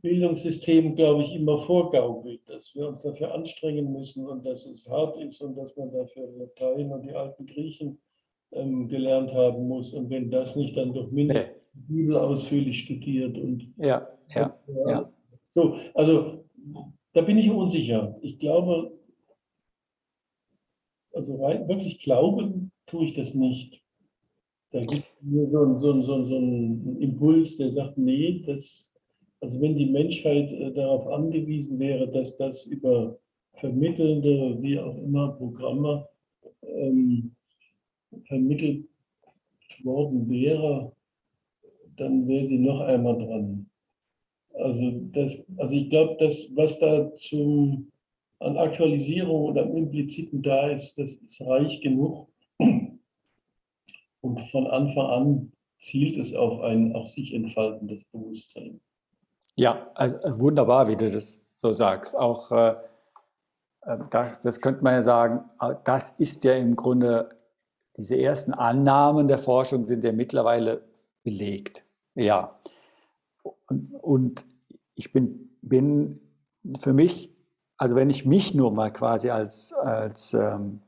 Bildungssystem, 0.00 0.96
glaube 0.96 1.22
ich, 1.22 1.34
immer 1.34 1.58
vorgaukelt, 1.58 2.40
dass 2.48 2.74
wir 2.74 2.88
uns 2.88 3.02
dafür 3.02 3.34
anstrengen 3.34 3.92
müssen 3.92 4.26
und 4.26 4.44
dass 4.44 4.64
es 4.66 4.88
hart 4.88 5.16
ist 5.18 5.40
und 5.40 5.54
dass 5.54 5.76
man 5.76 5.92
dafür 5.92 6.26
Latein 6.38 6.90
und 6.90 7.02
die 7.02 7.12
alten 7.12 7.46
Griechen 7.46 8.00
ähm, 8.52 8.88
gelernt 8.88 9.32
haben 9.32 9.68
muss. 9.68 9.92
Und 9.92 10.10
wenn 10.10 10.30
das 10.30 10.56
nicht, 10.56 10.76
dann 10.76 10.94
doch 10.94 11.10
mindestens 11.10 11.62
die 11.74 11.92
Bibel 11.92 12.16
ausführlich 12.16 12.80
studiert. 12.80 13.36
Und, 13.36 13.72
ja, 13.76 14.08
ja, 14.34 14.58
und, 14.66 14.88
ja. 14.88 15.12
So, 15.50 15.76
also 15.94 16.44
da 17.12 17.20
bin 17.20 17.36
ich 17.36 17.50
unsicher. 17.50 18.18
Ich 18.22 18.38
glaube, 18.38 18.98
also 21.12 21.44
rein, 21.44 21.68
wirklich 21.68 22.00
glauben 22.00 22.72
tue 22.86 23.04
ich 23.04 23.14
das 23.14 23.34
nicht. 23.34 23.81
Da 24.72 24.80
gibt 24.80 25.04
es 25.04 25.22
mir 25.22 25.46
so, 25.46 25.64
ein, 25.64 25.78
so, 25.78 25.92
ein, 25.92 26.02
so, 26.02 26.24
so 26.24 26.36
einen 26.36 26.96
Impuls, 27.00 27.56
der 27.58 27.72
sagt, 27.72 27.98
nee, 27.98 28.42
das, 28.46 28.92
also 29.40 29.60
wenn 29.60 29.76
die 29.76 29.90
Menschheit 29.90 30.50
äh, 30.50 30.72
darauf 30.72 31.06
angewiesen 31.08 31.78
wäre, 31.78 32.08
dass 32.08 32.36
das 32.38 32.64
über 32.64 33.18
vermittelnde, 33.60 34.56
wie 34.62 34.78
auch 34.78 34.96
immer, 34.96 35.32
Programme 35.32 36.08
ähm, 36.62 37.34
vermittelt 38.24 38.86
worden 39.82 40.28
wäre, 40.30 40.92
dann 41.96 42.26
wäre 42.26 42.46
sie 42.46 42.58
noch 42.58 42.80
einmal 42.80 43.18
dran. 43.18 43.66
Also, 44.54 44.90
das, 45.12 45.36
also 45.58 45.74
ich 45.74 45.90
glaube, 45.90 46.16
das, 46.18 46.48
was 46.54 46.78
da 46.78 47.14
zum, 47.16 47.90
an 48.38 48.56
Aktualisierung 48.56 49.42
oder 49.50 49.62
am 49.62 49.76
Impliziten 49.76 50.42
da 50.42 50.70
ist, 50.70 50.98
das 50.98 51.12
ist 51.12 51.40
reich 51.42 51.80
genug. 51.80 52.31
Und 54.22 54.40
von 54.50 54.66
Anfang 54.66 55.06
an 55.06 55.52
zielt 55.80 56.16
es 56.18 56.34
auf 56.34 56.60
ein 56.62 56.94
auf 56.94 57.10
sich 57.10 57.34
entfaltendes 57.34 58.02
Bewusstsein. 58.12 58.80
Ja, 59.56 59.90
also 59.94 60.18
äh, 60.18 60.38
wunderbar, 60.38 60.88
wie 60.88 60.96
du 60.96 61.10
das 61.10 61.42
so 61.54 61.72
sagst. 61.72 62.16
Auch 62.16 62.50
äh, 62.52 62.74
äh, 63.82 63.98
das, 64.10 64.40
das 64.40 64.60
könnte 64.60 64.82
man 64.82 64.94
ja 64.94 65.02
sagen, 65.02 65.44
äh, 65.60 65.74
das 65.84 66.14
ist 66.18 66.44
ja 66.44 66.54
im 66.54 66.76
Grunde, 66.76 67.28
diese 67.96 68.16
ersten 68.16 68.54
Annahmen 68.54 69.28
der 69.28 69.38
Forschung 69.38 69.86
sind 69.86 70.04
ja 70.04 70.12
mittlerweile 70.12 70.82
belegt. 71.24 71.84
Ja. 72.14 72.58
Und, 73.68 73.94
und 74.00 74.44
ich 74.94 75.12
bin, 75.12 75.50
bin 75.62 76.20
für 76.80 76.92
mich, 76.92 77.30
also 77.76 77.96
wenn 77.96 78.10
ich 78.10 78.24
mich 78.24 78.54
nur 78.54 78.72
mal 78.72 78.92
quasi 78.92 79.30
als, 79.30 79.72
als, 79.72 80.32
ähm, 80.34 80.80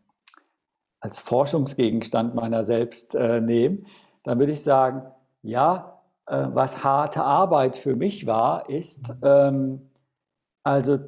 als 1.05 1.19
Forschungsgegenstand 1.19 2.35
meiner 2.35 2.65
selbst 2.65 3.15
äh, 3.15 3.39
nehme, 3.39 3.81
dann 4.23 4.39
würde 4.39 4.53
ich 4.53 4.63
sagen, 4.63 5.03
ja, 5.43 6.01
äh, 6.27 6.47
was 6.55 6.83
harte 6.83 7.23
Arbeit 7.23 7.77
für 7.77 7.95
mich 7.95 8.27
war, 8.27 8.71
ist, 8.71 9.13
ähm, 9.23 9.91
also 10.63 10.99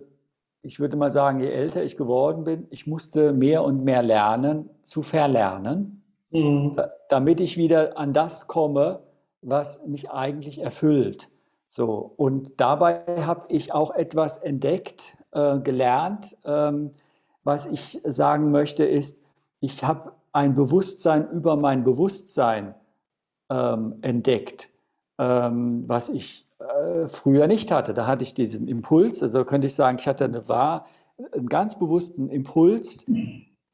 ich 0.60 0.80
würde 0.80 0.98
mal 0.98 1.10
sagen, 1.10 1.40
je 1.40 1.48
älter 1.50 1.82
ich 1.82 1.96
geworden 1.96 2.44
bin, 2.44 2.66
ich 2.68 2.86
musste 2.86 3.32
mehr 3.32 3.64
und 3.64 3.84
mehr 3.84 4.02
lernen, 4.02 4.68
zu 4.82 5.02
verlernen, 5.02 6.04
mhm. 6.30 6.78
damit 7.08 7.40
ich 7.40 7.56
wieder 7.56 7.96
an 7.96 8.12
das 8.12 8.48
komme, 8.48 9.00
was 9.40 9.82
mich 9.86 10.10
eigentlich 10.10 10.58
erfüllt. 10.58 11.30
So, 11.66 12.12
und 12.18 12.60
dabei 12.60 13.02
habe 13.24 13.46
ich 13.48 13.72
auch 13.72 13.94
etwas 13.94 14.36
entdeckt, 14.36 15.16
äh, 15.30 15.58
gelernt. 15.60 16.36
Ähm, 16.44 16.90
was 17.44 17.64
ich 17.64 18.02
sagen 18.04 18.50
möchte, 18.50 18.84
ist, 18.84 19.18
ich 19.66 19.82
habe 19.82 20.12
ein 20.32 20.54
Bewusstsein 20.54 21.28
über 21.30 21.56
mein 21.56 21.82
Bewusstsein 21.82 22.74
ähm, 23.50 23.96
entdeckt, 24.00 24.68
ähm, 25.18 25.84
was 25.88 26.08
ich 26.08 26.46
äh, 26.60 27.08
früher 27.08 27.48
nicht 27.48 27.72
hatte. 27.72 27.92
Da 27.94 28.06
hatte 28.06 28.22
ich 28.22 28.32
diesen 28.32 28.68
Impuls, 28.68 29.22
also 29.22 29.44
könnte 29.44 29.66
ich 29.66 29.74
sagen, 29.74 29.98
ich 29.98 30.06
hatte 30.06 30.24
eine 30.24 30.48
wahr, 30.48 30.86
einen 31.32 31.48
ganz 31.48 31.78
bewussten 31.78 32.28
Impuls 32.28 33.04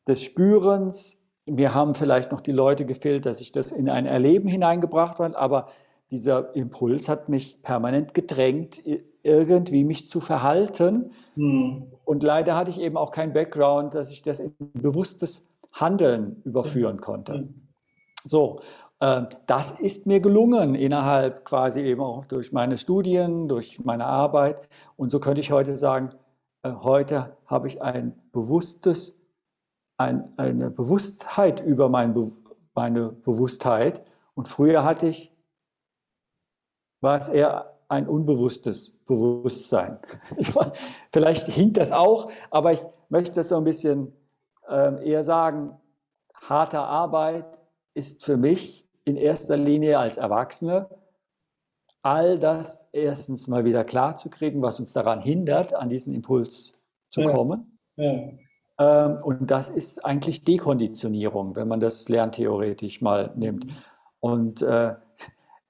des 0.08 0.22
Spürens. 0.22 1.18
Mir 1.44 1.74
haben 1.74 1.94
vielleicht 1.94 2.32
noch 2.32 2.40
die 2.40 2.52
Leute 2.52 2.86
gefehlt, 2.86 3.26
dass 3.26 3.40
ich 3.40 3.52
das 3.52 3.70
in 3.70 3.90
ein 3.90 4.06
Erleben 4.06 4.48
hineingebracht 4.48 5.18
habe, 5.18 5.36
aber 5.36 5.68
dieser 6.10 6.54
Impuls 6.54 7.08
hat 7.08 7.28
mich 7.28 7.60
permanent 7.62 8.14
gedrängt, 8.14 8.80
irgendwie 9.22 9.84
mich 9.84 10.08
zu 10.08 10.20
verhalten. 10.20 11.12
Hm. 11.34 11.84
Und 12.04 12.22
leider 12.22 12.56
hatte 12.56 12.70
ich 12.70 12.80
eben 12.80 12.96
auch 12.96 13.10
kein 13.10 13.32
Background, 13.32 13.94
dass 13.94 14.10
ich 14.10 14.22
das 14.22 14.40
in 14.40 14.54
bewusstes 14.74 15.42
Handeln 15.72 16.42
überführen 16.44 17.00
konnte. 17.00 17.34
Hm. 17.34 17.68
So, 18.24 18.60
äh, 19.00 19.22
das 19.46 19.72
ist 19.72 20.06
mir 20.06 20.20
gelungen 20.20 20.74
innerhalb 20.74 21.44
quasi 21.44 21.80
eben 21.80 22.00
auch 22.00 22.24
durch 22.26 22.52
meine 22.52 22.78
Studien, 22.78 23.48
durch 23.48 23.80
meine 23.84 24.06
Arbeit. 24.06 24.68
Und 24.96 25.10
so 25.10 25.20
könnte 25.20 25.40
ich 25.40 25.50
heute 25.50 25.76
sagen, 25.76 26.10
äh, 26.62 26.72
heute 26.72 27.36
habe 27.46 27.68
ich 27.68 27.82
ein 27.82 28.14
bewusstes, 28.32 29.18
ein, 29.96 30.32
eine 30.36 30.70
Bewusstheit 30.70 31.60
über 31.60 31.88
mein, 31.88 32.32
meine 32.74 33.08
Bewusstheit. 33.10 34.04
Und 34.34 34.48
früher 34.48 34.84
hatte 34.84 35.08
ich 35.08 35.32
war 37.02 37.18
es 37.18 37.28
eher 37.28 37.74
ein 37.88 38.08
unbewusstes 38.08 38.90
Bewusstsein. 39.06 39.98
Vielleicht 41.12 41.48
hinkt 41.48 41.76
das 41.76 41.92
auch, 41.92 42.30
aber 42.50 42.72
ich 42.72 42.80
möchte 43.10 43.34
das 43.34 43.50
so 43.50 43.56
ein 43.56 43.64
bisschen 43.64 44.12
äh, 44.68 45.08
eher 45.08 45.24
sagen, 45.24 45.76
harte 46.34 46.80
Arbeit 46.80 47.62
ist 47.94 48.24
für 48.24 48.36
mich 48.36 48.88
in 49.04 49.16
erster 49.16 49.56
Linie 49.56 49.98
als 49.98 50.16
Erwachsene 50.16 50.88
all 52.04 52.38
das 52.38 52.80
erstens 52.92 53.46
mal 53.46 53.64
wieder 53.64 53.84
klar 53.84 54.16
zu 54.16 54.28
kriegen, 54.28 54.60
was 54.60 54.80
uns 54.80 54.92
daran 54.92 55.20
hindert, 55.20 55.72
an 55.72 55.88
diesen 55.88 56.12
Impuls 56.14 56.80
zu 57.10 57.20
ja. 57.20 57.32
kommen. 57.32 57.78
Ja. 57.96 58.30
Ähm, 58.78 59.18
und 59.22 59.50
das 59.50 59.70
ist 59.70 60.04
eigentlich 60.04 60.42
Dekonditionierung, 60.42 61.54
wenn 61.54 61.68
man 61.68 61.78
das 61.78 62.08
lerntheoretisch 62.08 63.02
mal 63.02 63.30
nimmt. 63.36 63.66
Und 64.18 64.62
äh, 64.62 64.94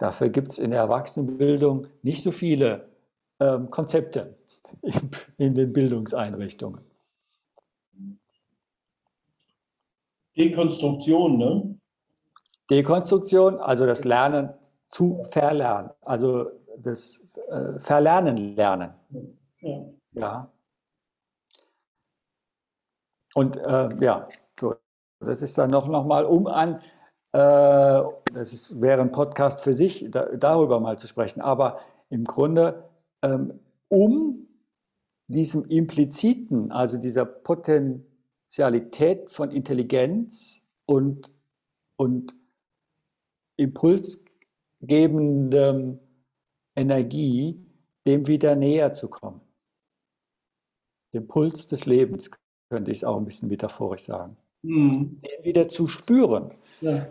Dafür 0.03 0.31
gibt 0.31 0.51
es 0.51 0.59
in 0.59 0.73
der 0.73 0.81
Erwachsenenbildung 0.81 1.87
nicht 2.03 2.25
so 2.25 2.33
viele 2.33 2.89
ähm, 3.39 3.71
Konzepte 3.71 4.37
in, 4.83 4.93
in 5.39 5.55
den 5.55 5.73
Bildungseinrichtungen. 5.73 6.81
Dekonstruktion, 10.37 11.39
ne? 11.39 11.79
Dekonstruktion, 12.71 13.59
also 13.59 13.87
das 13.87 14.05
Lernen 14.05 14.51
zu 14.89 15.25
verlernen, 15.31 15.91
also 16.03 16.51
das 16.79 17.21
äh, 17.51 17.79
Verlernen 17.81 18.57
lernen. 18.57 18.95
Ja. 19.61 19.85
ja. 20.13 20.53
Und 23.35 23.57
äh, 23.57 23.97
ja, 24.01 24.29
so, 24.59 24.75
das 25.21 25.43
ist 25.43 25.57
dann 25.59 25.71
noch, 25.71 25.87
noch 25.89 26.05
mal, 26.05 26.25
um 26.25 26.47
an 26.47 26.81
äh, 27.33 28.03
das 28.35 28.53
ist, 28.53 28.81
wäre 28.81 29.01
ein 29.01 29.11
Podcast 29.11 29.61
für 29.63 29.73
sich, 29.73 30.07
da, 30.11 30.27
darüber 30.37 30.81
mal 30.81 30.99
zu 30.99 31.09
sprechen. 31.09 31.41
Aber 31.41 31.81
im 32.11 32.25
Grunde, 32.25 32.85
ähm, 33.23 33.59
um 33.89 34.49
diesem 35.29 35.65
impliziten, 35.65 36.71
also 36.73 36.99
dieser 36.99 37.25
Potentialität 38.53 39.31
von 39.31 39.51
Intelligenz 39.51 40.63
und, 40.85 41.33
und 41.97 42.35
impulsgebendem 43.57 45.99
Energie, 46.77 47.67
dem 48.07 48.27
wieder 48.27 48.55
näher 48.55 48.93
zu 48.93 49.09
kommen. 49.09 49.41
Dem 51.15 51.27
Puls 51.29 51.67
des 51.67 51.87
Lebens, 51.87 52.31
könnte 52.69 52.91
ich 52.91 52.99
es 52.99 53.05
auch 53.05 53.17
ein 53.17 53.25
bisschen 53.25 53.49
metaphorisch 53.49 54.03
sagen. 54.03 54.37
Mhm. 54.63 55.23
Den 55.23 55.45
wieder 55.45 55.69
zu 55.69 55.89
spüren. 55.89 56.53
Ja. 56.83 57.07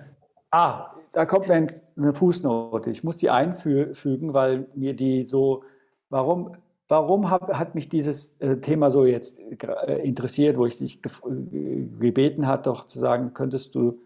Ah, 0.51 0.93
da 1.11 1.25
kommt 1.25 1.49
eine 1.49 2.13
Fußnote. 2.13 2.91
Ich 2.91 3.03
muss 3.03 3.17
die 3.17 3.31
einfügen, 3.31 4.35
weil 4.35 4.67
mir 4.75 4.95
die 4.95 5.23
so, 5.23 5.63
warum, 6.09 6.55
warum 6.91 7.31
hab, 7.31 7.53
hat 7.53 7.73
mich 7.73 7.87
dieses 7.87 8.37
äh, 8.39 8.57
Thema 8.57 8.91
so 8.91 9.05
jetzt 9.05 9.39
äh, 9.39 10.01
interessiert, 10.03 10.57
wo 10.57 10.65
ich 10.65 10.77
dich 10.77 10.99
äh, 11.05 11.85
gebeten 11.99 12.45
habe, 12.45 12.63
doch 12.63 12.85
zu 12.85 12.99
sagen, 12.99 13.33
könntest 13.33 13.73
du 13.75 14.01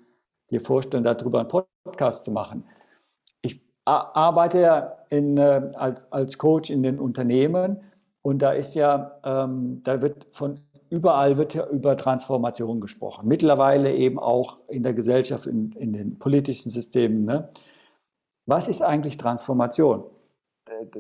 dir 0.52 0.62
vorstellen, 0.62 1.04
darüber 1.04 1.40
einen 1.40 1.50
Podcast 1.50 2.24
zu 2.24 2.32
machen? 2.32 2.64
Ich 3.42 3.60
arbeite 3.86 4.60
ja 4.60 4.98
in, 5.10 5.40
als, 5.40 6.12
als 6.12 6.38
Coach 6.38 6.70
in 6.70 6.84
den 6.84 7.00
Unternehmen 7.00 7.78
und 8.22 8.44
da 8.44 8.52
ist 8.52 8.76
ja, 8.76 9.20
ähm, 9.24 9.82
da 9.84 10.02
wird 10.02 10.28
von 10.32 10.60
überall 10.90 11.38
wird 11.38 11.56
ja 11.56 11.68
über 11.68 11.98
Transformation 11.98 12.82
gesprochen. 12.82 13.28
Mittlerweile 13.28 13.94
eben 13.94 14.20
auch 14.20 14.60
in 14.68 14.84
der 14.84 14.94
Gesellschaft, 14.94 15.48
in, 15.48 15.72
in 15.72 15.92
den 15.92 16.20
politischen 16.20 16.70
Systemen. 16.70 17.26
Ne? 17.26 17.50
Was 18.46 18.68
ist 18.68 18.84
eigentlich 18.84 19.18
Transformation? 19.18 20.04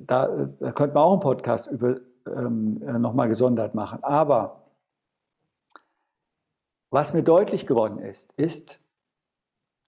Da, 0.07 0.47
da 0.59 0.71
könnte 0.71 0.93
man 0.93 1.03
auch 1.03 1.11
einen 1.13 1.21
Podcast 1.21 1.67
über 1.67 1.97
ähm, 2.27 2.79
nochmal 3.01 3.27
gesondert 3.27 3.75
machen. 3.75 4.03
Aber 4.03 4.63
was 6.89 7.13
mir 7.13 7.23
deutlich 7.23 7.65
geworden 7.65 7.99
ist, 7.99 8.33
ist, 8.33 8.79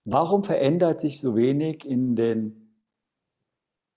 warum 0.05 0.43
verändert 0.43 1.01
sich 1.01 1.21
so 1.21 1.35
wenig 1.35 1.85
in 1.85 2.15
den 2.15 2.67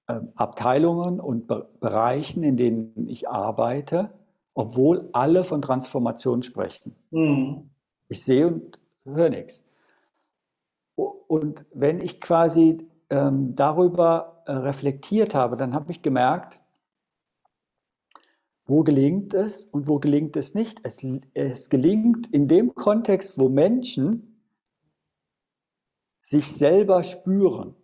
ähm, 0.08 0.32
Abteilungen 0.34 1.20
und 1.20 1.46
Bereichen, 1.80 2.42
in 2.42 2.56
denen 2.56 3.08
ich 3.08 3.28
arbeite, 3.28 4.12
obwohl 4.54 5.08
alle 5.12 5.44
von 5.44 5.62
Transformation 5.62 6.42
sprechen. 6.42 6.96
Mhm. 7.10 7.70
Ich 8.08 8.24
sehe 8.24 8.48
und 8.48 8.78
höre 9.04 9.30
nichts. 9.30 9.62
Und 10.96 11.64
wenn 11.72 12.00
ich 12.00 12.20
quasi 12.20 12.89
ähm, 13.10 13.54
darüber 13.56 14.42
äh, 14.46 14.52
reflektiert 14.52 15.34
habe, 15.34 15.56
dann 15.56 15.74
habe 15.74 15.90
ich 15.92 16.02
gemerkt, 16.02 16.60
wo 18.66 18.84
gelingt 18.84 19.34
es 19.34 19.66
und 19.66 19.88
wo 19.88 19.98
gelingt 19.98 20.36
es 20.36 20.54
nicht. 20.54 20.80
Es, 20.84 20.98
es 21.34 21.68
gelingt 21.68 22.28
in 22.28 22.46
dem 22.46 22.74
Kontext, 22.74 23.38
wo 23.38 23.48
Menschen 23.48 24.40
sich 26.20 26.52
selber 26.52 27.02
spüren. 27.02 27.74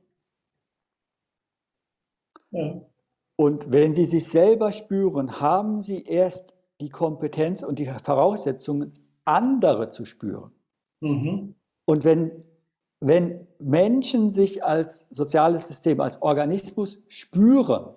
Ja. 2.50 2.80
Und 3.34 3.70
wenn 3.70 3.94
sie 3.94 4.06
sich 4.06 4.26
selber 4.26 4.72
spüren, 4.72 5.40
haben 5.40 5.82
sie 5.82 6.04
erst 6.04 6.54
die 6.80 6.88
Kompetenz 6.88 7.62
und 7.62 7.78
die 7.78 7.86
Voraussetzungen, 7.86 8.92
andere 9.24 9.90
zu 9.90 10.04
spüren. 10.04 10.52
Mhm. 11.00 11.56
Und 11.84 12.04
wenn 12.04 12.45
wenn 13.00 13.46
Menschen 13.58 14.30
sich 14.30 14.64
als 14.64 15.06
soziales 15.10 15.66
System, 15.66 16.00
als 16.00 16.22
Organismus 16.22 16.98
spüren, 17.08 17.94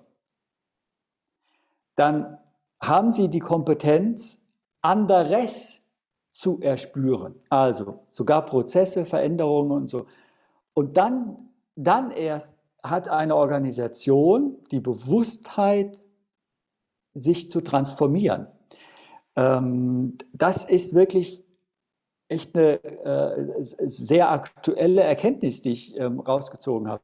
dann 1.95 2.37
haben 2.79 3.11
sie 3.11 3.29
die 3.29 3.39
Kompetenz, 3.39 4.41
anderes 4.81 5.83
zu 6.31 6.61
erspüren. 6.61 7.35
Also 7.49 8.05
sogar 8.09 8.45
Prozesse, 8.45 9.05
Veränderungen 9.05 9.71
und 9.71 9.89
so. 9.89 10.05
Und 10.73 10.95
dann, 10.95 11.49
dann 11.75 12.11
erst 12.11 12.55
hat 12.81 13.09
eine 13.09 13.35
Organisation 13.35 14.57
die 14.71 14.79
Bewusstheit, 14.79 15.97
sich 17.13 17.49
zu 17.49 17.59
transformieren. 17.59 18.47
Ähm, 19.35 20.17
das 20.31 20.63
ist 20.63 20.93
wirklich 20.93 21.43
echt 22.29 22.55
eine 22.55 22.83
äh, 22.83 23.61
sehr 23.61 24.31
aktuelle 24.31 25.01
Erkenntnis, 25.01 25.61
die 25.61 25.71
ich 25.71 25.97
ähm, 25.97 26.19
rausgezogen 26.19 26.87
habe. 26.87 27.03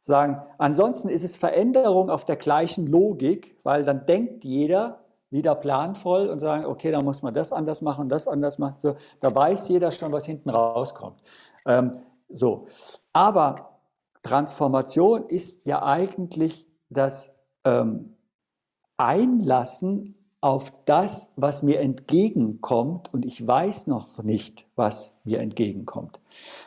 Sagen, 0.00 0.42
ansonsten 0.58 1.08
ist 1.08 1.22
es 1.22 1.36
Veränderung 1.36 2.10
auf 2.10 2.24
der 2.24 2.36
gleichen 2.36 2.88
Logik, 2.88 3.56
weil 3.62 3.84
dann 3.84 4.04
denkt 4.06 4.44
jeder 4.44 5.04
wieder 5.30 5.54
planvoll 5.54 6.28
und 6.28 6.40
sagen, 6.40 6.66
okay, 6.66 6.90
da 6.90 7.00
muss 7.00 7.22
man 7.22 7.32
das 7.32 7.52
anders 7.52 7.82
machen, 7.82 8.08
das 8.08 8.26
anders 8.26 8.58
machen. 8.58 8.74
So, 8.78 8.96
da 9.20 9.34
weiß 9.34 9.68
jeder 9.68 9.92
schon, 9.92 10.10
was 10.10 10.26
hinten 10.26 10.50
rauskommt. 10.50 11.22
Ähm, 11.66 11.98
so, 12.28 12.66
aber 13.12 13.78
Transformation 14.22 15.26
ist 15.28 15.64
ja 15.64 15.82
eigentlich 15.82 16.66
das 16.90 17.34
ähm, 17.64 18.16
Einlassen 18.96 20.21
auf 20.42 20.72
das, 20.86 21.32
was 21.36 21.62
mir 21.62 21.78
entgegenkommt 21.80 23.14
und 23.14 23.24
ich 23.24 23.46
weiß 23.46 23.86
noch 23.86 24.22
nicht, 24.24 24.66
was 24.74 25.16
mir 25.22 25.38
entgegenkommt. 25.38 26.18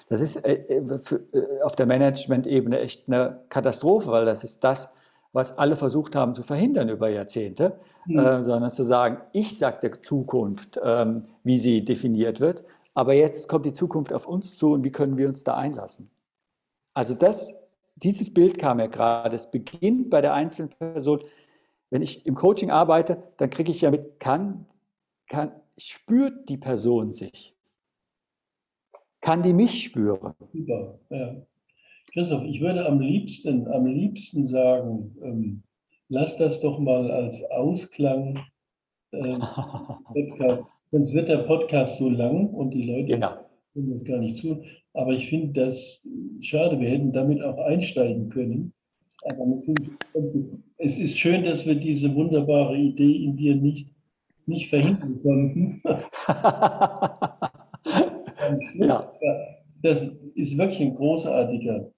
Das 0.08 0.22
ist 0.22 0.38
äh, 0.38 0.54
äh, 0.54 0.78
äh, 0.78 1.62
auf 1.62 1.76
der 1.76 1.86
Management-Ebene 1.86 2.80
echt 2.80 3.04
eine 3.08 3.42
Katastrophe, 3.50 4.10
weil 4.10 4.24
das 4.26 4.46
ist 4.46 4.64
das, 4.64 4.90
was 5.34 5.58
alle 5.58 5.76
versucht 5.76 6.16
haben 6.16 6.34
zu 6.34 6.42
verhindern 6.42 6.88
über 6.88 7.10
Jahrzehnte, 7.10 7.78
mhm. 8.06 8.20
äh, 8.20 8.44
sondern 8.44 8.72
zu 8.72 8.84
sagen, 8.84 9.18
ich 9.34 9.60
sage 9.60 9.80
der 9.82 10.02
Zukunft, 10.02 10.80
ähm, 10.82 11.26
wie 11.44 11.60
sie 11.60 11.84
definiert 11.84 12.40
wird, 12.40 12.64
aber 12.94 13.14
jetzt 13.14 13.50
kommt 13.50 13.66
die 13.66 13.74
Zukunft 13.74 14.14
auf 14.14 14.26
uns 14.26 14.56
zu 14.56 14.72
und 14.72 14.86
wie 14.86 14.92
können 14.92 15.18
wir 15.18 15.28
uns 15.28 15.44
da 15.44 15.56
einlassen? 15.56 16.10
Also 16.94 17.14
das, 17.14 17.54
dieses 17.98 18.34
Bild 18.34 18.58
kam 18.58 18.80
ja 18.80 18.88
gerade, 18.88 19.36
es 19.36 19.52
beginnt 19.52 20.10
bei 20.10 20.22
der 20.22 20.34
einzelnen 20.34 20.70
Person, 20.70 21.20
wenn 21.90 22.02
ich 22.02 22.26
im 22.26 22.36
Coaching 22.36 22.72
arbeite, 22.72 23.24
dann 23.38 23.50
kriege 23.50 23.72
ich 23.72 23.82
ja 23.82 23.92
mit, 23.92 24.20
kann, 24.20 24.66
kann, 25.28 25.52
spürt 25.78 26.50
die 26.50 26.58
Person 26.58 27.14
sich? 27.14 27.56
Kann 29.22 29.44
die 29.44 29.54
mich 29.54 29.84
spüren? 29.84 30.34
Super, 30.54 31.00
ja. 31.10 31.36
Christoph, 32.14 32.44
ich 32.44 32.62
würde 32.62 32.86
am 32.86 33.00
liebsten, 33.00 33.68
am 33.68 33.86
liebsten 33.86 34.48
sagen, 34.48 35.16
ähm, 35.22 35.64
lass 36.08 36.38
das 36.38 36.62
doch 36.62 36.80
mal 36.80 37.12
als 37.12 37.44
Ausklang 37.52 38.40
äh, 39.12 39.38
Podcast. 40.14 40.64
Sonst 40.92 41.14
wird 41.14 41.28
der 41.28 41.40
Podcast 41.40 41.98
so 41.98 42.10
lang 42.10 42.48
und 42.52 42.72
die 42.72 42.84
Leute 42.84 43.08
genau. 43.08 43.34
können 43.74 43.98
das 43.98 44.04
gar 44.06 44.20
nicht 44.20 44.38
zu. 44.38 44.64
Aber 44.94 45.12
ich 45.12 45.28
finde 45.28 45.66
das 45.66 46.00
schade, 46.40 46.80
wir 46.80 46.90
hätten 46.90 47.12
damit 47.12 47.42
auch 47.42 47.58
einsteigen 47.58 48.30
können. 48.30 48.74
Es 50.78 50.98
ist 51.00 51.18
schön, 51.18 51.44
dass 51.44 51.66
wir 51.66 51.76
diese 51.76 52.14
wunderbare 52.14 52.78
Idee 52.78 53.24
in 53.24 53.36
dir 53.36 53.56
nicht, 53.56 53.88
nicht 54.46 54.70
verhindern 54.70 55.20
konnten. 55.24 55.82
ja. 58.76 59.12
Das 59.82 60.04
ist 60.36 60.58
wirklich 60.58 60.82
eine 60.82 60.94
großartige 60.94 61.92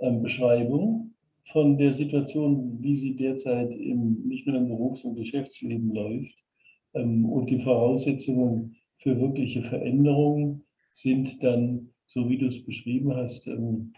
ähm, 0.00 0.22
Beschreibung 0.22 1.14
von 1.52 1.78
der 1.78 1.92
Situation, 1.92 2.78
wie 2.80 2.96
sie 2.96 3.14
derzeit 3.16 3.70
im, 3.70 4.22
nicht 4.26 4.46
nur 4.46 4.56
im 4.56 4.68
Berufs- 4.68 5.04
und 5.04 5.14
Geschäftsleben 5.14 5.94
läuft. 5.94 6.34
Ähm, 6.94 7.24
und 7.26 7.50
die 7.50 7.60
Voraussetzungen 7.60 8.76
für 8.96 9.20
wirkliche 9.20 9.62
Veränderungen 9.62 10.64
sind 10.94 11.42
dann, 11.42 11.90
so 12.06 12.28
wie 12.28 12.38
du 12.38 12.46
es 12.46 12.64
beschrieben 12.64 13.14
hast, 13.14 13.46
ähm, 13.46 13.92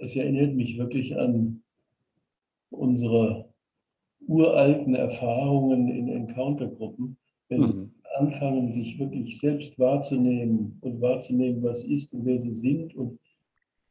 es 0.00 0.16
erinnert 0.16 0.54
mich 0.54 0.76
wirklich 0.78 1.16
an 1.16 1.61
unsere 2.72 3.48
uralten 4.26 4.94
Erfahrungen 4.94 5.88
in 5.88 6.08
Encountergruppen, 6.08 7.16
wenn 7.48 7.60
mhm. 7.60 7.66
sie 7.66 7.90
anfangen, 8.16 8.72
sich 8.72 8.98
wirklich 8.98 9.40
selbst 9.40 9.78
wahrzunehmen 9.78 10.78
und 10.80 11.00
wahrzunehmen, 11.00 11.62
was 11.62 11.84
ist 11.84 12.12
und 12.12 12.24
wer 12.24 12.40
sie 12.40 12.54
sind. 12.54 12.94
Und 12.94 13.18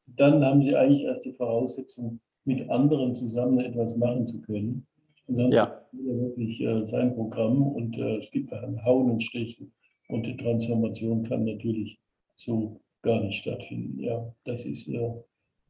dann 0.05 0.43
haben 0.43 0.61
sie 0.63 0.75
eigentlich 0.75 1.03
erst 1.03 1.25
die 1.25 1.33
Voraussetzung, 1.33 2.19
mit 2.45 2.69
anderen 2.69 3.15
zusammen 3.15 3.59
etwas 3.59 3.95
machen 3.95 4.27
zu 4.27 4.41
können. 4.41 4.85
Und 5.27 5.37
dann 5.37 5.51
ja. 5.51 5.81
jeder 5.91 6.19
wirklich 6.19 6.59
äh, 6.61 6.85
sein 6.87 7.13
Programm 7.13 7.61
und 7.61 7.97
äh, 7.97 8.17
es 8.17 8.31
gibt 8.31 8.51
ein 8.51 8.83
Hauen 8.83 9.11
und 9.11 9.23
Stechen. 9.23 9.71
Und 10.09 10.25
die 10.25 10.35
Transformation 10.37 11.23
kann 11.23 11.45
natürlich 11.45 11.99
so 12.35 12.81
gar 13.01 13.21
nicht 13.21 13.37
stattfinden. 13.37 13.99
Ja, 13.99 14.33
das 14.45 14.65
ist 14.65 14.87
äh, 14.87 15.13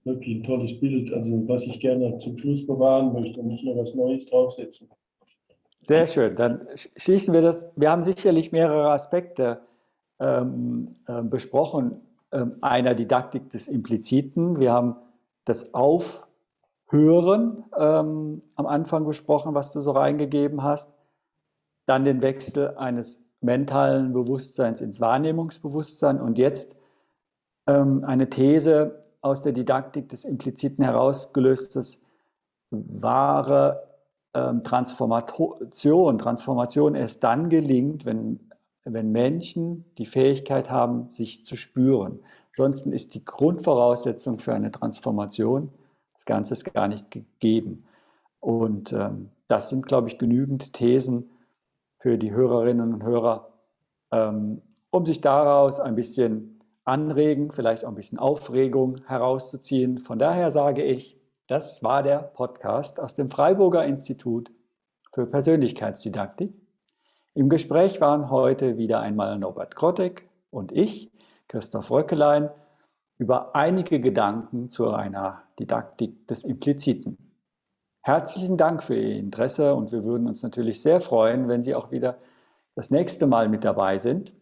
wirklich 0.04 0.38
ein 0.38 0.44
tolles 0.44 0.80
Bild, 0.80 1.14
also 1.14 1.48
was 1.48 1.64
ich 1.64 1.80
gerne 1.80 2.18
zum 2.20 2.38
Schluss 2.38 2.66
bewahren 2.66 3.14
möchte 3.14 3.40
und 3.40 3.48
nicht 3.48 3.64
nur 3.64 3.78
was 3.78 3.94
Neues 3.94 4.26
draufsetzen. 4.26 4.90
Sehr 5.80 6.06
schön, 6.08 6.36
dann 6.36 6.68
schließen 6.76 7.34
wir 7.34 7.42
das. 7.42 7.72
Wir 7.76 7.90
haben 7.90 8.04
sicherlich 8.04 8.52
mehrere 8.52 8.92
Aspekte 8.92 9.62
ähm, 10.20 10.94
äh, 11.08 11.24
besprochen. 11.24 12.02
Ähm, 12.34 12.56
einer 12.62 12.96
Didaktik 12.96 13.50
des 13.50 13.68
Impliziten. 13.68 14.60
Wir 14.60 14.72
haben 14.72 14.96
das 15.44 15.74
Aufhören 15.74 17.66
ähm, 17.78 18.42
am 18.56 18.66
Anfang 18.68 19.06
besprochen, 19.06 19.54
was 19.54 19.74
du 19.74 19.82
so 19.82 19.92
reingegeben 19.92 20.64
hast. 20.64 20.90
Dann 21.86 22.06
den 22.06 22.22
Wechsel 22.22 22.78
eines 22.78 23.20
mentalen 23.42 24.14
Bewusstseins 24.14 24.80
ins 24.80 25.02
Wahrnehmungsbewusstsein 25.02 26.22
und 26.22 26.38
jetzt 26.38 26.78
ähm, 27.68 28.06
eine 28.06 28.30
These, 28.30 29.01
aus 29.22 29.42
der 29.42 29.52
Didaktik 29.52 30.10
des 30.10 30.26
Impliziten 30.26 30.84
herausgelöstes 30.84 32.02
wahre 32.72 33.88
ähm, 34.34 34.64
Transformation, 34.64 36.18
Transformation 36.18 36.96
erst 36.96 37.24
dann 37.24 37.50
gelingt, 37.50 38.06
wenn, 38.06 38.40
wenn 38.86 39.12
Menschen 39.12 39.86
die 39.98 40.06
Fähigkeit 40.06 40.70
haben, 40.70 41.10
sich 41.10 41.46
zu 41.46 41.56
spüren. 41.56 42.20
Ansonsten 42.52 42.92
ist 42.94 43.14
die 43.14 43.24
Grundvoraussetzung 43.24 44.40
für 44.40 44.54
eine 44.54 44.72
Transformation 44.72 45.70
des 46.16 46.26
Ganzes 46.26 46.64
gar 46.64 46.88
nicht 46.88 47.12
gegeben. 47.12 47.86
Und 48.40 48.94
ähm, 48.94 49.30
das 49.48 49.70
sind, 49.70 49.86
glaube 49.86 50.08
ich, 50.08 50.18
genügend 50.18 50.74
Thesen 50.74 51.30
für 52.00 52.18
die 52.18 52.32
Hörerinnen 52.32 52.94
und 52.94 53.04
Hörer, 53.04 53.50
ähm, 54.12 54.62
um 54.90 55.06
sich 55.06 55.22
daraus 55.22 55.80
ein 55.80 55.96
bisschen 55.96 56.61
anregen, 56.84 57.52
vielleicht 57.52 57.86
auch 57.86 57.90
ein 57.90 57.96
bisschen 57.96 58.20
Aufregung 58.20 58.98
herauszuziehen. 59.06 60.00
Von 60.00 60.20
daher 60.20 60.52
sage 60.52 60.84
ich, 60.84 61.18
das 61.48 61.84
war 61.84 62.04
der 62.04 62.20
Podcast 62.20 63.00
aus 63.00 63.14
dem 63.14 63.30
Freiburger 63.30 63.86
Institut 63.86 64.52
für 65.14 65.26
Persönlichkeitsdidaktik. 65.26 66.54
Im 67.34 67.50
Gespräch 67.50 68.02
waren 68.02 68.30
heute 68.30 68.78
wieder 68.78 69.02
einmal 69.02 69.38
Norbert 69.38 69.76
Grottek 69.76 70.28
und 70.50 70.72
ich, 70.72 71.12
Christoph 71.48 71.92
Röckelein, 71.92 72.50
über 73.18 73.56
einige 73.56 74.00
Gedanken 74.00 74.70
zu 74.70 74.90
einer 74.92 75.44
Didaktik 75.60 76.28
des 76.28 76.44
Impliziten. 76.44 77.18
Herzlichen 78.02 78.58
Dank 78.58 78.82
für 78.82 78.96
Ihr 78.96 79.18
Interesse 79.18 79.76
und 79.76 79.92
wir 79.92 80.04
würden 80.04 80.28
uns 80.28 80.42
natürlich 80.42 80.82
sehr 80.82 81.02
freuen, 81.02 81.48
wenn 81.48 81.62
Sie 81.62 81.76
auch 81.76 81.92
wieder 81.92 82.18
das 82.74 82.90
nächste 82.90 83.28
Mal 83.28 83.48
mit 83.48 83.64
dabei 83.64 84.00
sind 84.00 84.34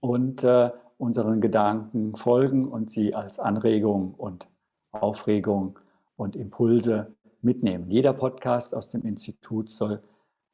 und 0.00 0.44
äh, 0.44 0.70
unseren 0.98 1.40
Gedanken 1.40 2.16
folgen 2.16 2.66
und 2.66 2.90
sie 2.90 3.14
als 3.14 3.38
Anregung 3.38 4.14
und 4.14 4.48
Aufregung 4.92 5.78
und 6.16 6.36
Impulse 6.36 7.14
mitnehmen. 7.42 7.90
Jeder 7.90 8.12
Podcast 8.12 8.74
aus 8.74 8.88
dem 8.88 9.02
Institut 9.04 9.70
soll 9.70 10.02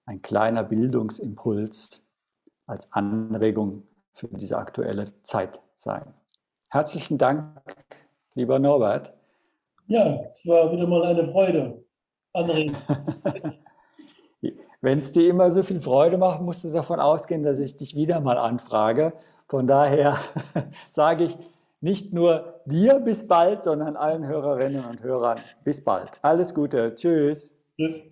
ein 0.05 0.21
kleiner 0.23 0.65
Bildungsimpuls 0.65 2.05
als 2.67 2.93
Anregung 2.93 3.85
für 4.13 4.29
diese 4.29 4.59
aktuelle 4.59 5.07
Zeit 5.23 5.63
sein. 5.75 6.13
Herzlichen 6.71 7.19
Dank, 7.19 7.61
lieber 8.35 8.59
Norbert. 8.59 9.13
Ja, 9.87 10.21
es 10.35 10.47
war 10.47 10.73
wieder 10.73 10.87
mal 10.87 11.05
eine 11.05 11.27
Freude. 11.31 11.85
Anregen. 12.33 12.77
Wenn 14.81 14.99
es 14.99 15.13
dir 15.13 15.29
immer 15.29 15.51
so 15.51 15.63
viel 15.63 15.81
Freude 15.81 16.19
macht, 16.19 16.41
musst 16.41 16.65
du 16.65 16.73
davon 16.73 16.99
ausgehen, 16.99 17.43
dass 17.43 17.61
ich 17.61 17.77
dich 17.77 17.95
wieder 17.95 18.21
mal 18.21 18.39
anfrage 18.39 19.13
von 19.53 19.67
daher 19.67 20.19
sage 20.91 21.25
ich 21.25 21.37
nicht 21.83 22.15
nur 22.15 22.63
dir 22.65 23.01
bis 23.01 23.29
bald, 23.29 23.65
sondern 23.65 23.97
allen 23.97 24.27
Hörerinnen 24.27 24.83
und 24.87 25.03
Hörern 25.03 25.41
bis 25.63 25.85
bald. 25.85 26.09
Alles 26.23 26.55
Gute. 26.55 26.95
Tschüss. 26.95 27.53
Tschüss. 27.77 28.12